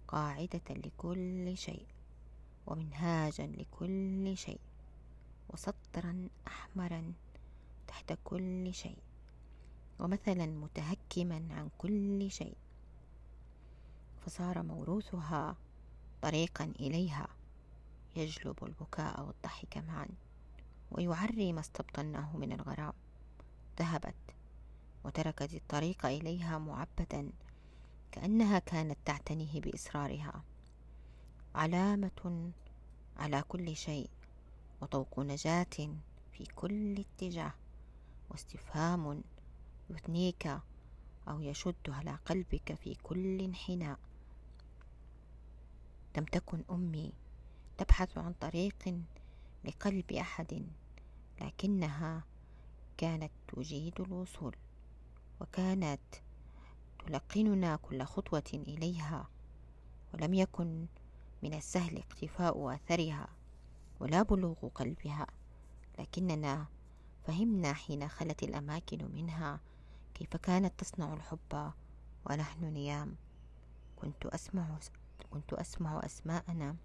قاعدة 0.08 0.62
لكل 0.70 1.58
شيء 1.58 1.88
ومنهاجا 2.68 3.48
لكل 3.48 4.38
شيء 4.38 4.60
وسطرا 5.50 6.30
أحمرا 6.48 7.14
تحت 7.88 8.14
كل 8.24 8.74
شيء 8.74 8.98
ومثلا 10.00 10.46
متهكما 10.46 11.48
عن 11.52 11.70
كل 11.78 12.32
شيء. 12.32 12.58
فصار 14.26 14.64
موروثها 14.64 15.56
طريقا 16.22 16.64
إليها. 16.80 17.28
يجلب 18.16 18.64
البكاء 18.64 19.22
والضحك 19.22 19.78
معا 19.78 20.08
ويعري 20.92 21.54
ما 21.54 21.60
استبطناه 21.60 22.38
من 22.38 22.52
الغرام. 22.52 22.94
ذهبت 23.80 24.16
وتركت 25.04 25.54
الطريق 25.54 26.06
إليها 26.06 26.58
معبدا 26.58 27.30
كأنها 28.12 28.60
كانت 28.60 28.98
تعتنيه 29.06 29.62
بإصرارها. 29.62 30.44
علامة 31.56 32.52
على 33.18 33.44
كل 33.48 33.76
شيء 33.76 34.10
وطوق 34.82 35.20
نجاة 35.20 35.96
في 36.32 36.46
كل 36.56 37.00
اتجاه. 37.00 37.54
واستفهام 38.30 39.24
يثنيك 39.90 40.48
أو 41.28 41.42
يشد 41.42 41.90
على 41.90 42.18
قلبك 42.26 42.74
في 42.74 42.96
كل 42.96 43.42
انحناء. 43.42 44.00
لم 46.18 46.26
تكن 46.26 46.64
أمي 46.72 47.14
تبحث 47.78 48.18
عن 48.18 48.34
طريق 48.34 49.00
لقلب 49.64 50.12
أحد 50.12 50.68
لكنها 51.42 52.24
كانت 52.98 53.32
تجيد 53.48 54.02
الوصول 54.02 54.56
وكانت 55.42 56.02
تلقننا 57.06 57.76
كل 57.76 58.04
خطوة 58.04 58.52
إليها 58.54 59.28
ولم 60.14 60.34
يكن 60.34 60.86
من 61.44 61.54
السهل 61.54 61.98
اقتفاء 61.98 62.74
أثرها 62.76 63.28
ولا 64.00 64.24
بلوغ 64.24 64.68
قلبها 64.76 65.28
لكننا 66.00 66.68
فهمنا 67.28 67.74
حين 67.74 68.08
خلت 68.08 68.44
الأماكن 68.44 69.12
منها 69.14 69.60
كيف 70.14 70.38
كانت 70.38 70.80
تصنع 70.80 71.14
الحب 71.14 71.72
ونحن 72.26 72.66
نيام. 72.66 73.16
كنت 73.96 74.26
أسمع 74.26 74.80
كنت 75.32 75.54
أسمع 75.54 76.06
أسماءنا. 76.06 76.76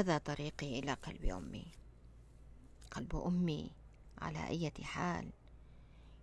هذا 0.00 0.18
طريقي 0.18 0.78
إلى 0.78 0.92
قلب 0.92 1.24
أمي. 1.24 1.66
قلب 2.90 3.16
أمي 3.16 3.70
على 4.18 4.46
أي 4.46 4.72
حال 4.82 5.30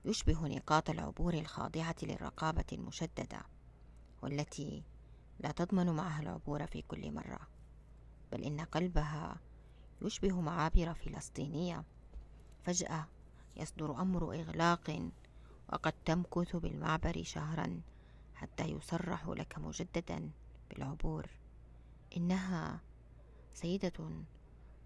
يشبه 0.06 0.48
نقاط 0.48 0.90
العبور 0.90 1.34
الخاضعة 1.34 1.96
للرقابة 2.04 2.66
المشددة 2.74 3.42
والتي 4.22 4.84
لا 5.40 5.52
تضمن 5.52 5.90
معها 5.90 6.22
العبور 6.22 6.68
في 6.68 6.82
كل 6.82 7.12
مرة 7.12 7.40
بل 8.32 8.44
إن 8.44 8.62
قلبها 8.62 9.38
يشبه 10.02 10.42
معابر 10.42 10.94
فلسطينية. 10.94 11.84
فجأة 12.64 13.08
يصدر 13.56 14.02
أمر 14.02 14.34
إغلاق 14.34 15.10
وقد 15.74 15.94
تمكث 16.06 16.56
بالمعبر 16.56 17.24
شهرا 17.24 17.82
حتى 18.36 18.64
يصرح 18.64 19.28
لك 19.28 19.58
مجددا 19.58 20.30
بالعبور. 20.70 21.28
إنها 22.18 22.87
سيدة 23.62 23.94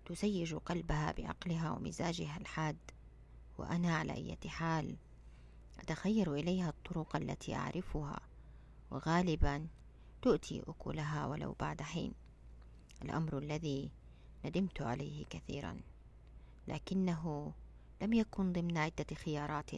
تسيج 0.05 0.55
قلبها 0.55 1.11
بعقلها 1.11 1.71
ومزاجها 1.71 2.37
الحاد 2.37 2.77
وأنا 3.57 3.95
على 3.95 4.13
أي 4.13 4.49
حال. 4.49 4.95
أتخير 5.79 6.33
إليها 6.33 6.69
الطرق 6.69 7.15
التي 7.15 7.55
أعرفها 7.55 8.19
وغالبا 8.91 9.67
تؤتي 10.21 10.63
أكلها 10.67 11.25
ولو 11.25 11.55
بعد 11.59 11.81
حين. 11.81 12.13
الأمر 13.01 13.37
الذي 13.37 13.91
ندمت 14.45 14.81
عليه 14.81 15.25
كثيرا 15.25 15.81
لكنه 16.67 17.53
لم 18.01 18.13
يكن 18.13 18.53
ضمن 18.53 18.77
عدة 18.77 19.15
خيارات 19.15 19.71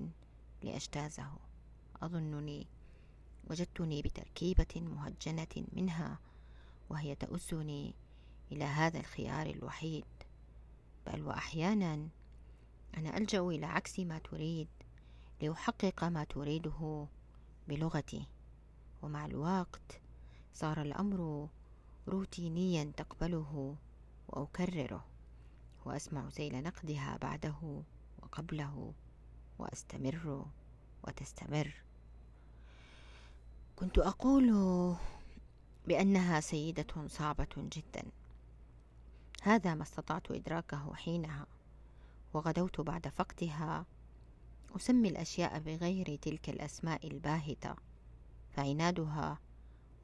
لأجتازه. 0.64 1.32
أظنني 2.02 2.68
وجدتني 3.50 4.02
بتركيبة 4.02 4.76
مهجنة 4.76 5.66
منها 5.74 6.20
وهي 6.90 7.16
تؤزني 7.16 7.94
إلى 8.52 8.64
هذا 8.64 9.00
الخيار 9.00 9.46
الوحيد. 9.46 10.06
بل 11.08 11.22
وأحيانا 11.22 12.08
أنا 12.98 13.18
ألجأ 13.18 13.40
إلى 13.40 13.66
عكس 13.66 14.00
ما 14.00 14.20
تريد 14.20 14.68
لأحقق 15.42 16.04
ما 16.04 16.24
تريده 16.24 17.08
بلغتي. 17.68 18.28
ومع 19.02 19.26
الوقت 19.26 20.02
صار 20.54 20.82
الأمر 20.82 21.50
روتينيا 22.08 22.92
تقبله 22.98 23.76
وأكرره 24.28 25.06
وأسمع 25.86 26.30
سيل 26.30 26.64
نقدها 26.64 27.18
بعده 27.22 27.84
وقبله 28.22 28.94
وأستمر 29.60 30.46
وتستمر. 31.04 31.74
كنت 33.76 33.98
أقول 34.00 34.48
بأنها 35.88 36.40
سيدة 36.40 37.08
صعبة 37.08 37.48
جدا. 37.58 38.04
هذا 39.46 39.74
ما 39.76 39.84
استطعت 39.84 40.32
إدراكه 40.32 40.94
حينها 40.94 41.46
وغدوت 42.34 42.82
بعد 42.82 43.08
فقدها. 43.08 43.86
أسمي 44.76 45.10
الأشياء 45.10 45.60
بغير 45.60 46.16
تلك 46.16 46.50
الأسماء 46.50 47.08
الباهتة 47.08 47.76
فعنادها 48.50 49.40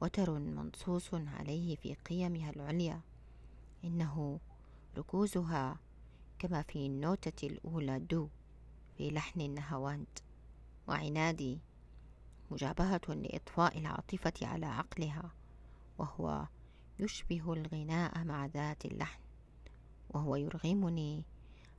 وتر 0.00 0.38
منصوص 0.38 1.14
عليه 1.14 1.76
في 1.76 1.94
قيمها 1.94 2.50
العليا. 2.50 3.00
إنه 3.84 4.40
ركوزها 4.98 5.78
كما 6.38 6.62
في 6.62 6.86
النوتة 6.86 7.46
الأولى 7.46 7.98
دو 7.98 8.28
في 8.96 9.10
لحن 9.10 9.40
النهواند 9.40 10.18
وعنادي 10.88 11.58
مجابهة 12.50 13.00
لإطفاء 13.08 13.78
العاطفة 13.78 14.32
على 14.42 14.66
عقلها 14.66 15.30
وهو 15.98 16.46
يشبه 16.98 17.52
الغناء 17.52 18.24
مع 18.24 18.46
ذات 18.46 18.84
اللحن. 18.84 19.29
وهو 20.10 20.36
يرغمني 20.36 21.24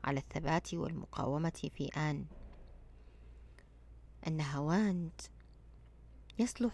على 0.04 0.20
الثبات 0.20 0.74
والمقاومة 0.74 1.70
في 1.78 1.88
آن. 1.88 2.26
النهواند 4.28 5.22
يصلح 6.40 6.74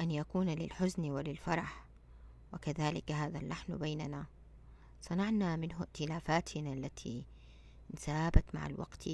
أن 0.00 0.10
يكون 0.10 0.48
للحزن 0.48 1.10
وللفرح 1.10 1.86
وكذلك 2.52 3.12
هذا 3.12 3.38
اللحن 3.38 3.78
بيننا. 3.78 4.26
صنعنا 5.02 5.56
منه 5.56 5.80
ائتلافاتنا 5.80 6.72
التي 6.72 7.24
انسابت 7.94 8.44
مع 8.54 8.66
الوقت 8.66 9.08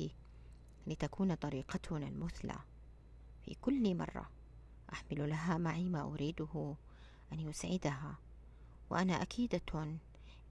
لتكون 0.87 1.35
طريقتنا 1.35 2.09
المثلى. 2.09 2.57
في 3.45 3.55
كل 3.55 3.95
مرة 3.97 4.31
أحمل 4.93 5.29
لها 5.29 5.59
معي 5.59 5.88
ما 5.88 6.03
أريده 6.03 6.75
أن 7.33 7.41
يسعدها 7.41 8.19
وأنا 8.91 9.23
أكيدة 9.23 9.61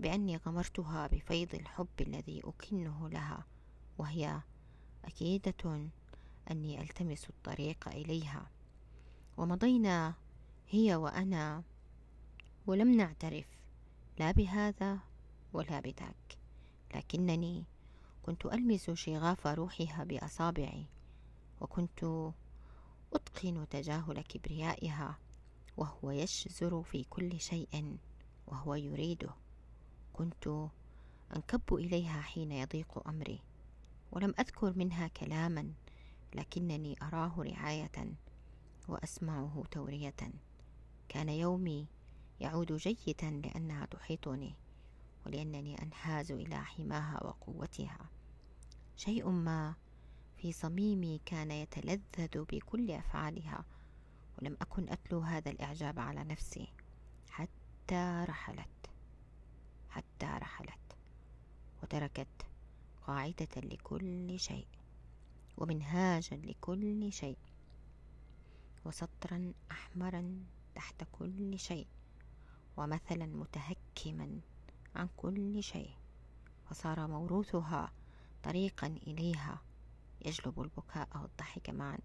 بأني 0.01 0.37
غمرتها 0.37 1.07
بفيض 1.07 1.55
الحب 1.55 1.87
الذي 2.01 2.41
أكنه 2.43 3.09
لها 3.09 3.45
وهي 3.97 4.41
أكيدة 5.05 5.89
أني 6.51 6.81
ألتمس 6.81 7.29
الطريق 7.29 7.87
إليها. 7.87 8.49
ومضينا 9.37 10.13
هي 10.69 10.95
وأنا 10.95 11.63
ولم 12.67 12.95
نعترف 12.95 13.45
لا 14.19 14.31
بهذا 14.31 14.99
ولا 15.53 15.79
بذاك. 15.79 16.37
لكنني 16.95 17.63
كنت 18.23 18.45
ألمس 18.45 18.91
شغاف 18.91 19.47
روحها 19.47 20.03
بأصابعي 20.03 20.85
وكنت 21.61 22.31
أتقن 23.13 23.67
تجاهل 23.69 24.21
كبريائها 24.21 25.17
وهو 25.77 26.11
يشزر 26.11 26.83
في 26.83 27.03
كل 27.03 27.39
شيء 27.39 27.97
وهو 28.47 28.75
يريده. 28.75 29.40
كنت 30.13 30.69
أنكب 31.35 31.73
إليها 31.73 32.21
حين 32.21 32.51
يضيق 32.51 33.07
أمري 33.07 33.41
ولم 34.11 34.33
أذكر 34.39 34.73
منها 34.77 35.07
كلاما 35.07 35.73
لكنني 36.35 36.95
أراه 37.01 37.33
رعاية 37.37 38.13
وأسمعه 38.87 39.63
تورية. 39.71 40.15
كان 41.09 41.29
يومي 41.29 41.87
يعود 42.39 42.73
جيدا 42.73 43.29
لأنها 43.29 43.85
تحيطني 43.85 44.55
ولأنني 45.25 45.81
أنحاز 45.81 46.31
إلى 46.31 46.55
حماها 46.55 47.23
وقوتها. 47.23 48.09
شيء 48.95 49.29
ما 49.29 49.75
في 50.37 50.51
صميمي 50.51 51.21
كان 51.25 51.51
يتلذذ 51.51 52.43
بكل 52.43 52.91
أفعالها 52.91 53.65
ولم 54.37 54.57
أكن 54.61 54.89
أتلو 54.89 55.19
هذا 55.19 55.51
الإعجاب 55.51 55.99
على 55.99 56.23
نفسي 56.23 56.67
حتى 57.29 58.25
رحلت. 58.29 58.80
حتى 59.91 60.25
رحلت 60.25 60.97
وتركت 61.83 62.45
قاعدة 63.07 63.47
لكل 63.57 64.39
شيء 64.39 64.67
ومنهاجا 65.57 66.37
لكل 66.37 67.13
شيء 67.13 67.37
وسطرا 68.85 69.53
أحمرا 69.71 70.43
تحت 70.75 71.03
كل 71.11 71.59
شيء 71.59 71.87
ومثلا 72.77 73.25
متهكما 73.25 74.39
عن 74.95 75.09
كل 75.17 75.63
شيء 75.63 75.91
فصار 76.69 77.07
موروثها 77.07 77.91
طريقا 78.43 78.87
إليها 78.87 79.61
يجلب 80.25 80.61
البكاء 80.61 81.07
والضحك 81.15 81.69
معا 81.69 81.97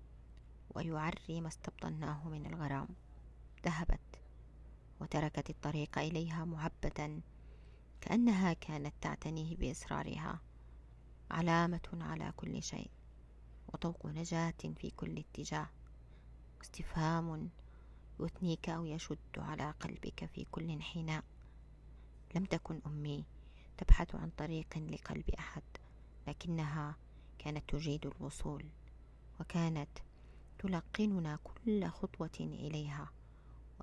ويعري 0.75 1.40
ما 1.40 1.49
استبطناه 1.49 2.29
من 2.29 2.46
الغرام 2.46 2.88
ذهبت 3.64 4.01
وتركت 5.01 5.51
الطريق 5.51 5.99
إليها 5.99 6.44
معبدا 6.44 7.20
كأنها 8.07 8.53
كانت 8.53 8.95
تعتنيه 9.01 9.57
بإصرارها. 9.57 10.40
علامة 11.31 11.88
على 11.92 12.33
كل 12.37 12.62
شيء 12.62 12.90
وطوق 13.69 14.07
نجاة 14.07 14.55
في 14.79 14.90
كل 14.97 15.19
اتجاه. 15.19 15.69
استفهام 16.62 17.51
يثنيك 18.21 18.69
أو 18.69 18.85
يشد 18.85 19.19
على 19.38 19.71
قلبك 19.71 20.25
في 20.25 20.45
كل 20.51 20.71
انحناء 20.71 21.25
لم 22.35 22.45
تكن 22.45 22.81
أمي 22.87 23.25
تبحث 23.79 24.14
عن 24.14 24.31
طريق 24.31 24.79
لقلب 24.79 25.31
أحد 25.31 25.62
لكنها 26.27 26.97
كانت 27.38 27.71
تجيد 27.71 28.07
الوصول 28.07 28.64
وكانت 29.40 29.90
تلقننا 30.59 31.38
كل 31.45 31.87
خطوة 31.88 32.37
إليها 32.40 33.11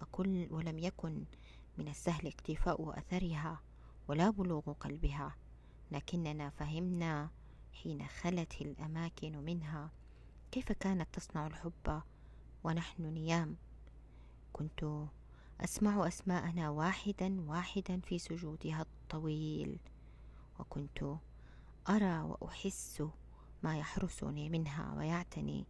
وكل 0.01 0.47
ولم 0.51 0.79
يكن 0.79 1.23
من 1.77 1.87
السهل 1.87 2.27
اقتفاء 2.27 2.99
أثرها. 2.99 3.61
ولا 4.07 4.29
بلوغ 4.29 4.73
قلبها 4.73 5.35
لكننا 5.91 6.49
فهمنا 6.49 7.29
حين 7.73 8.07
خلت 8.07 8.61
الأماكن 8.61 9.37
منها 9.37 9.91
كيف 10.51 10.71
كانت 10.71 11.07
تصنع 11.13 11.47
الحب 11.47 12.01
ونحن 12.63 13.03
نيام. 13.03 13.55
كنت 14.53 15.07
أسمع 15.61 16.07
أسماءنا 16.07 16.69
واحدا 16.69 17.41
واحدا 17.41 17.99
في 17.99 18.19
سجودها 18.19 18.81
الطويل 18.81 19.79
وكنت 20.59 21.15
أرى 21.89 22.21
وأحس 22.21 23.03
ما 23.63 23.77
يحرسني 23.77 24.49
منها 24.49 24.93
ويعتني 24.97 25.65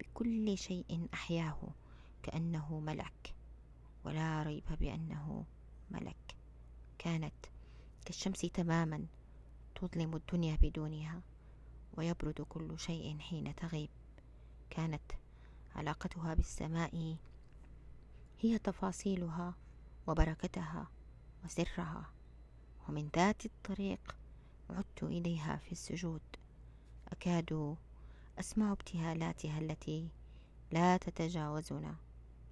بكل 0.00 0.58
شيء 0.58 1.08
أحياه 1.14 1.58
كأنه 2.22 2.80
ملك 2.80 3.34
ولا 4.04 4.42
ريب 4.42 4.64
بأنه 4.80 5.44
ملك. 5.90 6.36
كانت 6.98 7.34
كالشمس 8.08 8.40
تماما 8.40 9.06
تظلم 9.74 10.16
الدنيا 10.16 10.56
بدونها 10.62 11.20
ويبرد 11.96 12.40
كل 12.40 12.78
شيء 12.78 13.18
حين 13.18 13.54
تغيب. 13.54 13.90
كانت 14.70 15.02
علاقتها 15.76 16.34
بالسماء 16.34 17.16
هي 18.40 18.58
تفاصيلها 18.58 19.54
وبركتها 20.06 20.88
وسرها 21.44 22.10
ومن 22.88 23.08
ذات 23.16 23.46
الطريق 23.46 24.16
عدت 24.70 25.02
إليها 25.02 25.56
في 25.56 25.72
السجود. 25.72 26.22
أكاد 27.08 27.76
أسمع 28.40 28.72
ابتهالاتها 28.72 29.58
التي 29.58 30.08
لا 30.72 30.96
تتجاوزنا 30.96 31.96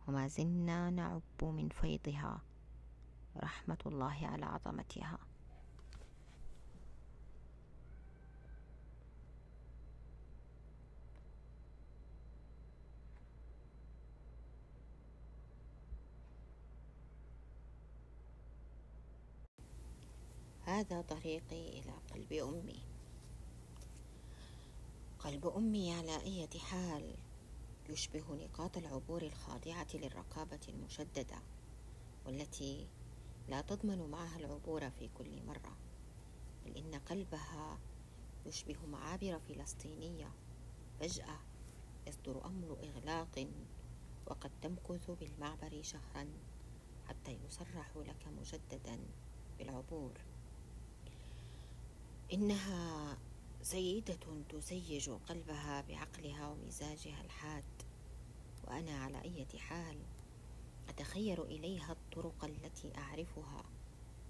وما 0.09 0.29
زلنا 0.29 0.91
نعب 0.91 1.23
من 1.43 1.69
فيضها. 1.69 2.41
رحمة 3.37 3.79
الله 3.87 4.27
على 4.27 4.45
عظمتها. 4.47 5.19
هذا 20.91 21.01
طريقي 21.01 21.69
إلى 21.69 21.93
قلب 22.13 22.33
أمي. 22.33 22.83
قلب 25.19 25.47
أمي 25.47 25.95
على 25.95 26.17
أي 26.23 26.49
حال 26.59 27.15
يشبه 27.89 28.35
نقاط 28.35 28.77
العبور 28.77 29.23
الخاضعة 29.23 29.87
للرقابة 29.95 30.61
المشددة 30.69 31.37
والتي 32.27 32.87
لا 33.49 33.61
تضمن 33.61 34.11
معها 34.11 34.37
العبور 34.39 34.91
في 34.91 35.09
كل 35.19 35.43
مرة 35.47 35.77
بل 36.65 36.77
إن 36.77 36.95
قلبها 36.95 37.79
يشبه 38.47 38.87
معابر 38.87 39.39
فلسطينية 39.39 40.31
فجأة 41.01 41.39
يصدر 42.07 42.47
أمر 42.47 42.77
إغلاق 42.83 43.49
وقد 44.27 44.51
تمكث 44.63 45.11
بالمعبر 45.11 45.83
شهرا 45.83 46.29
حتى 47.09 47.39
يصرح 47.47 47.97
لك 47.97 48.29
مجددا 48.29 48.99
بالعبور. 49.59 50.36
إنها 52.33 53.19
سيدة 53.63 54.19
تسيج 54.49 55.11
قلبها 55.11 55.81
بعقلها 55.81 56.49
ومزاجها 56.49 57.25
الحاد 57.25 57.65
وأنا 58.65 58.99
على 58.99 59.23
أية 59.23 59.59
حال 59.59 59.99
أتخير 60.89 61.45
إليها 61.45 61.93
الطرق 61.93 62.45
التي 62.45 62.93
أعرفها 62.99 63.65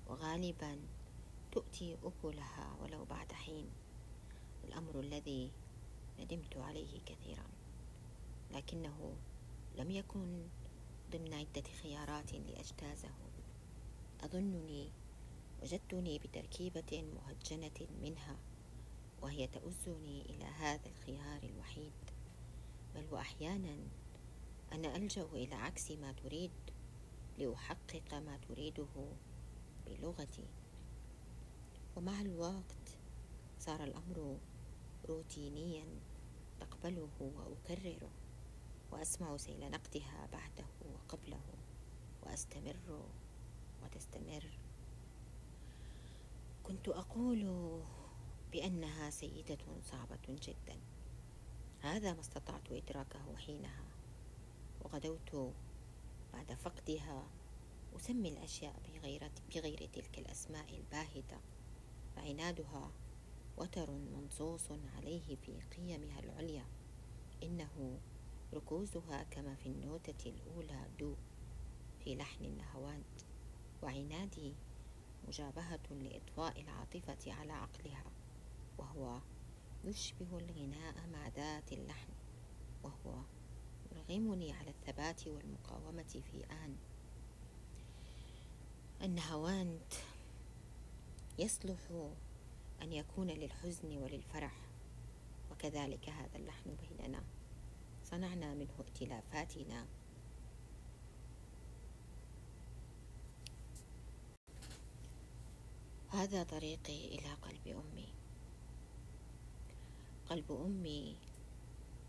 وغالبا 0.07 0.81
تؤتي 1.53 1.97
أكلها 2.05 2.77
ولو 2.83 3.05
بعد 3.05 3.33
حين. 3.33 3.71
الأمر 4.65 5.01
الذي 5.01 5.51
ندمت 6.21 6.57
عليه 6.57 7.01
كثيرا 7.07 7.47
لكنه 8.51 9.17
لم 9.77 9.91
يكن 9.91 10.49
ضمن 11.13 11.35
عدة 11.35 11.65
خيارات 11.83 12.33
لأجتازه. 12.33 13.11
أظنني 14.21 14.91
وجدتني 15.63 16.19
بتركيبة 16.19 17.03
مهجنة 17.15 17.89
منها 18.03 18.37
وهي 19.23 19.47
تؤزني 19.47 20.23
إلى 20.23 20.45
هذا 20.45 20.89
الخيار 20.89 21.43
الوحيد. 21.43 21.93
بل 22.95 23.07
وأحيانا 23.11 23.79
أنا 24.73 24.97
ألجأ 24.97 25.23
إلى 25.23 25.55
عكس 25.55 25.91
ما 25.91 26.13
تريد 26.13 26.51
لأحقق 27.39 28.15
ما 28.15 28.37
تريده 28.49 29.13
بلغتي. 29.87 30.49
ومع 31.97 32.21
الوقت 32.21 32.99
صار 33.59 33.85
الأمر 33.85 34.39
روتينيا 35.09 35.87
تقبله 36.61 37.09
وأكرره 37.21 38.11
وأسمع 38.91 39.37
سيل 39.37 39.71
نقدها 39.71 40.29
بعده 40.33 40.67
وقبله 40.95 41.43
وأستمر 42.23 43.09
وتستمر. 43.83 44.66
كنت 46.67 46.89
أقول 46.89 47.43
بأنها 48.53 49.11
سيدة 49.11 49.59
صعبة 49.83 50.19
جدا. 50.29 50.81
هذا 51.81 52.13
ما 52.13 52.21
استطعت 52.21 52.73
إدراكه 52.73 53.37
حينها 53.37 53.85
وغدوت 54.81 55.53
بعد 56.33 56.53
فقدها. 56.53 57.29
أسمي 57.97 58.29
الأشياء 58.29 58.83
بغير, 58.95 59.31
بغير 59.55 59.89
تلك 59.93 60.19
الأسماء 60.19 60.77
الباهتة. 60.77 61.41
فعنادها 62.17 62.93
وتر 63.57 63.91
منصوص 63.91 64.73
عليه 64.97 65.37
في 65.37 65.61
قيمها 65.77 66.21
العليا. 66.21 66.65
إنه 67.43 68.01
ركوزها 68.55 69.23
كما 69.23 69.55
في 69.55 69.67
النوتة 69.69 70.31
الأولى 70.31 70.89
دو 70.99 71.15
في 72.05 72.15
لحن 72.15 72.45
النهواند 72.45 73.23
وعنادي 73.83 74.55
مجابهة 75.29 75.81
لإطفاء 75.91 76.61
العاطفة 76.61 77.33
على 77.33 77.53
عقلها 77.53 78.05
وهو 78.79 79.21
يشبه 79.85 80.39
الغناء 80.39 80.95
مع 81.13 81.29
ذات 81.29 81.73
اللحن 81.73 82.13
وهو 82.83 83.19
يرغمني 83.93 84.53
على 84.53 84.71
الثبات 84.71 85.27
والمقاومة 85.27 86.23
في 86.33 86.45
آن. 86.51 86.77
النهواند 89.03 89.95
يصلح 91.39 91.79
أن 92.83 92.93
يكون 92.93 93.31
للحزن 93.31 93.97
وللفرح 93.97 94.55
وكذلك 95.51 96.09
هذا 96.09 96.37
اللحن 96.37 96.77
بيننا. 96.77 97.23
صنعنا 98.05 98.55
منه 98.55 98.75
ائتلافاتنا. 98.81 99.87
هذا 106.17 106.43
طريقي 106.43 107.09
إلى 107.09 107.35
قلب 107.35 107.67
أمي. 107.67 108.09
قلب 110.31 110.53
أمي 110.53 111.17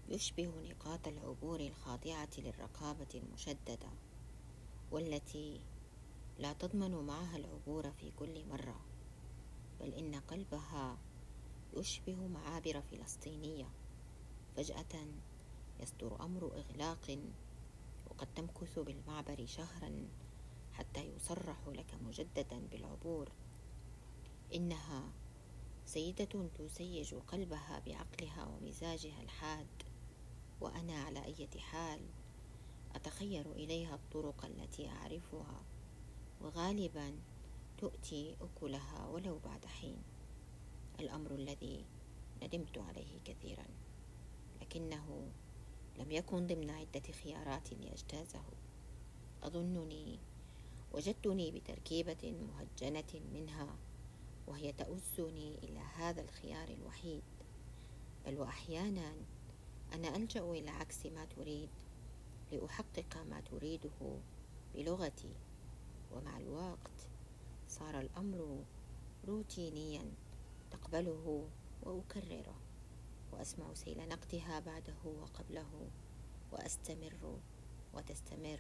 يشبه 0.10 0.52
نقاط 0.70 1.08
العبور 1.08 1.60
الخاضعة 1.60 2.30
للرقابة 2.38 3.08
المشددة 3.16 3.90
والتي 4.92 5.62
لا 6.40 6.54
تضمن 6.54 6.92
معها 6.92 7.38
العبور 7.38 7.92
في 7.92 8.12
كل 8.20 8.46
مرة 8.46 8.80
بل 9.80 9.94
إن 9.94 10.16
قلبها 10.16 10.98
يشبه 11.78 12.28
معابر 12.28 12.82
فلسطينية. 12.82 13.70
فجأة 14.56 15.08
يصدر 15.80 16.26
أمر 16.26 16.52
إغلاق 16.58 17.20
وقد 18.10 18.28
تمكث 18.36 18.80
بالمعبر 18.80 19.46
شهرا 19.46 20.08
حتى 20.74 21.04
يصرح 21.16 21.68
لك 21.68 21.94
مجددا 22.02 22.68
بالعبور. 22.72 23.32
إنها 24.54 25.12
سيدة 25.86 26.50
تسيج 26.58 27.16
قلبها 27.16 27.82
بعقلها 27.86 28.46
ومزاجها 28.46 29.22
الحاد 29.22 29.68
وأنا 30.62 31.04
على 31.04 31.26
أي 31.26 31.48
حال 31.60 32.00
أتخير 32.96 33.52
إليها 33.52 33.96
الطرق 33.96 34.46
التي 34.46 34.90
أعرفها 34.90 35.62
وغالبا 36.42 37.20
تؤتي 37.78 38.36
أكلها 38.42 39.08
ولو 39.08 39.40
بعد 39.40 39.66
حين. 39.66 39.98
الأمر 41.00 41.36
الذي 41.36 41.86
ندمت 42.44 42.78
عليه 42.78 43.20
كثيرا 43.26 43.66
لكنه 44.62 45.32
لم 45.98 46.12
يكن 46.12 46.48
ضمن 46.48 46.70
عدة 46.70 47.12
خيارات 47.24 47.74
لأجتازه 47.74 48.44
أظنني 49.44 50.20
وجدتني 50.94 51.52
بتركيبة 51.52 52.34
مهجنة 52.48 53.22
منها 53.34 53.76
وهي 54.48 54.74
تؤزني 54.74 55.56
إلى 55.64 55.80
هذا 55.80 56.22
الخيار 56.22 56.68
الوحيد. 56.68 57.24
بل 58.26 58.38
وأحيانا 58.40 59.14
أنا 59.94 60.16
ألجأ 60.16 60.42
إلى 60.42 60.70
عكس 60.70 61.06
ما 61.06 61.26
تريد 61.26 61.70
لأحقق 62.52 63.18
ما 63.30 63.42
تريده 63.42 64.20
بلغتي. 64.76 65.36
ومع 66.12 66.38
الوقت 66.38 67.08
صار 67.68 68.00
الأمر 68.00 68.64
روتينيا 69.28 70.12
تقبله 70.72 71.50
وأكرره 71.84 72.56
وأسمع 73.32 73.74
سيل 73.74 74.10
نقدها 74.10 74.60
بعده 74.60 75.06
وقبله 75.06 75.90
وأستمر 76.52 77.40
وتستمر. 77.94 78.60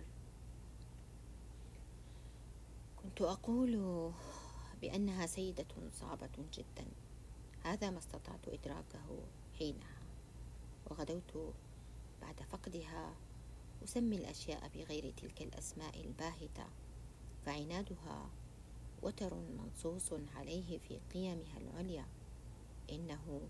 كنت 2.97 3.21
أقول 3.21 4.11
بأنها 4.81 5.25
سيدة 5.25 5.89
صعبة 5.91 6.29
جدا. 6.53 6.87
هذا 7.63 7.89
ما 7.89 7.97
استطعت 7.97 8.47
إدراكه 8.47 9.19
حينها. 9.59 9.97
وغدوت 10.89 11.53
بعد 12.21 12.41
فقدها. 12.41 13.15
أسمي 13.83 14.15
الأشياء 14.15 14.67
بغير 14.75 15.13
تلك 15.17 15.41
الأسماء 15.41 16.01
الباهتة. 16.01 16.65
فعنادها 17.45 18.29
وتر 19.01 19.33
منصوص 19.33 20.13
عليه 20.35 20.77
في 20.77 20.99
قيمها 21.13 21.57
العليا. 21.57 22.05
إنه 22.91 23.41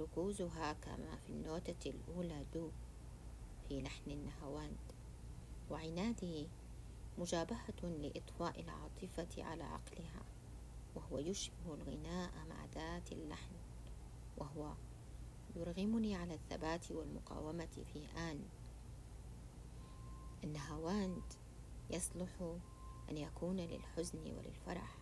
ركوزها 0.00 0.72
كما 0.72 1.16
في 1.16 1.32
النوتة 1.32 1.90
الأولى 1.90 2.44
دو 2.54 2.70
في 3.68 3.80
لحن 3.80 4.10
النهواند 4.10 4.76
وعنادي 5.70 6.48
مجابهة 7.18 7.82
لإطفاء 7.82 8.60
العاطفة 8.60 9.44
على 9.44 9.64
عقلها. 9.64 10.22
وهو 10.96 11.18
يشبه 11.18 11.74
الغناء 11.74 12.32
مع 12.48 12.64
ذات 12.74 13.12
اللحن 13.12 13.54
وهو 14.36 14.72
يرغمني 15.56 16.16
على 16.16 16.34
الثبات 16.34 16.92
والمقاومة 16.92 17.84
في 17.92 18.06
آن. 18.16 18.40
النهواند 20.44 21.32
يصلح 21.90 22.58
أن 23.10 23.18
يكون 23.18 23.56
للحزن 23.56 24.18
وللفرح 24.18 24.98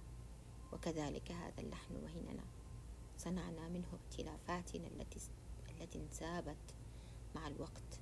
وكذلك 0.73 1.33
هذا 1.33 1.61
اللحن 1.61 1.95
بيننا 1.95 2.45
صنعنا 3.19 3.69
منه 3.69 3.99
ائتلافاتنا 4.03 4.87
التي 4.87 5.19
التي 5.71 5.99
انسابت 5.99 6.75
مع 7.35 7.47
الوقت 7.47 8.01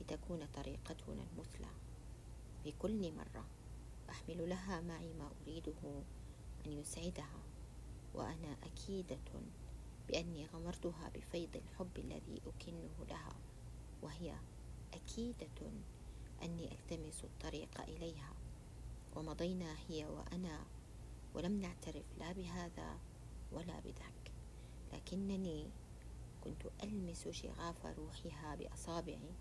لتكون 0.00 0.46
طريقتنا 0.46 1.22
المثلى. 1.32 1.68
في 2.64 2.72
كل 2.72 3.12
مرة 3.12 3.44
أحمل 4.10 4.48
لها 4.48 4.80
معي 4.80 5.12
ما 5.12 5.30
أريده 5.42 6.02
أن 6.66 6.72
يسعدها 6.72 7.42
وأنا 8.14 8.56
أكيدة 8.62 9.42
بأني 10.08 10.46
غمرتها 10.46 11.08
بفيض 11.14 11.56
الحب 11.56 11.98
الذي 11.98 12.40
أكنه 12.46 13.04
لها 13.08 13.36
وهي 14.02 14.34
أكيدة 14.94 15.72
أني 16.42 16.72
ألتمس 16.72 17.24
الطريق 17.24 17.80
إليها. 17.80 18.34
ومضينا 19.16 19.76
هي 19.88 20.06
وأنا 20.06 20.64
ولم 21.34 21.60
نعترف 21.60 22.04
لا 22.18 22.32
بهذا 22.32 22.98
ولا 23.52 23.80
بذاك. 23.80 24.32
لكنني 24.92 25.70
كنت 26.44 26.62
ألمس 26.82 27.28
شغاف 27.28 27.86
روحها 27.86 28.54
بأصابعي 28.54 29.34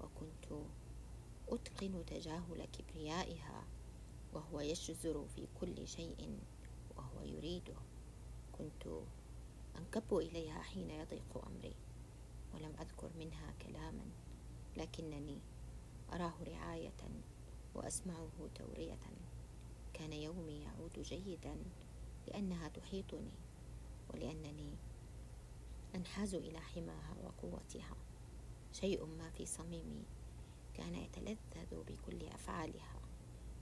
وكنت 0.00 0.66
أتقن 1.48 2.04
تجاهل 2.06 2.64
كبريائها 2.64 3.64
وهو 4.34 4.60
يشزر 4.60 5.26
في 5.26 5.46
كل 5.60 5.88
شيء 5.88 6.38
وهو 6.96 7.22
يريده 7.22 7.76
كنت 8.52 8.86
أنكب 9.78 10.16
إليها 10.16 10.62
حين 10.62 10.90
يضيق 10.90 11.46
أمري 11.46 11.74
ولم 12.54 12.72
أذكر 12.80 13.10
منها 13.18 13.52
كلاما 13.62 14.04
لكنني 14.76 15.38
أراه 16.12 16.34
رعاية 16.46 16.92
وأسمعه 17.74 18.48
تورية. 18.54 18.98
كان 19.94 20.12
يومي 20.12 20.62
يعود 20.62 20.98
جيدا 21.02 21.56
لأنها 22.28 22.68
تحيطني 22.68 23.30
ولأنني 24.10 24.76
أنحاز 25.94 26.34
إلى 26.34 26.60
حماها 26.60 27.14
وقوتها. 27.24 27.96
شيء 28.72 29.04
ما 29.04 29.30
في 29.30 29.46
صميمي 29.46 30.04
كان 30.74 30.94
يتلذذ 30.94 31.82
بكل 31.86 32.26
أفعالها. 32.26 32.93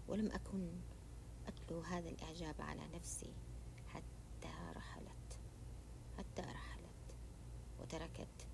ولم 0.09 0.31
أكن 0.33 0.81
أتلو 1.47 1.81
هذا 1.81 2.09
الإعجاب 2.09 2.61
على 2.61 2.89
نفسي 2.95 3.33
حتى 3.87 4.53
رحلت 4.77 5.39
حتى 6.19 6.43
رحلت 6.43 7.15
وتركت 7.81 8.47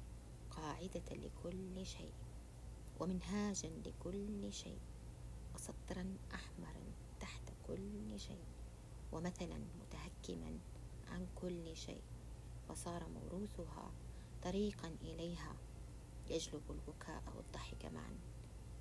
قاعدة 0.51 1.03
لكل 1.11 1.87
شيء 1.87 2.13
ومنهاجا 3.01 3.69
لكل 3.69 4.53
شيء 4.53 4.81
وسطرا 5.55 6.17
أحمرا 6.35 6.83
تحت 7.21 7.43
كل 7.67 8.21
شيء 8.21 8.45
ومثلا 9.13 9.59
متهكما 9.81 10.59
عن 11.09 11.27
كل 11.35 11.77
شيء 11.77 12.03
وصار 12.69 13.09
موروثها 13.09 13.93
طريقا 14.43 14.89
إليها 15.03 15.57
يجلب 16.31 16.63
البكاء 16.71 17.23
والضحك 17.37 17.85
معا 17.85 18.19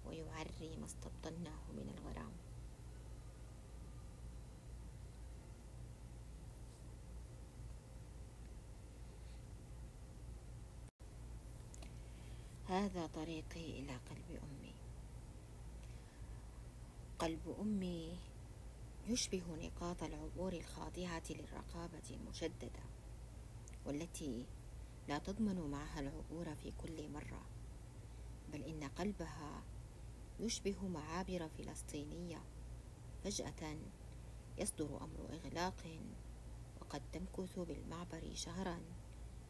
ويعري 0.06 0.78
ما 0.78 0.86
استبطناه 0.86 1.72
من 1.72 1.90
الغرام. 1.98 2.32
هذا 12.68 13.08
طريقي 13.08 13.80
إلى 13.80 13.96
قلب 13.96 14.40
أمي. 14.44 14.74
قلب 17.20 17.56
أمي 17.60 18.18
يشبه 19.08 19.44
نقاط 19.56 20.04
العبور 20.04 20.54
الخاضعة 20.54 21.24
للرقابة 21.30 22.10
المشددة 22.12 22.84
والتي 23.86 24.46
لا 25.08 25.18
تضمن 25.18 25.72
معها 25.72 26.00
العبور 26.00 26.56
في 26.56 26.72
كل 26.72 27.10
مرة 27.10 27.46
بل 28.54 28.64
إن 28.64 28.84
قلبها 28.84 29.64
يشبه 30.40 30.88
معابر 30.88 31.50
فلسطينية 31.58 32.44
فجأة 33.24 33.78
يصدر 34.58 35.04
أمر 35.04 35.34
إغلاق 35.34 36.00
وقد 36.82 37.02
تمكث 37.14 37.60
بالمعبر 37.60 38.32
شهرا 38.34 38.80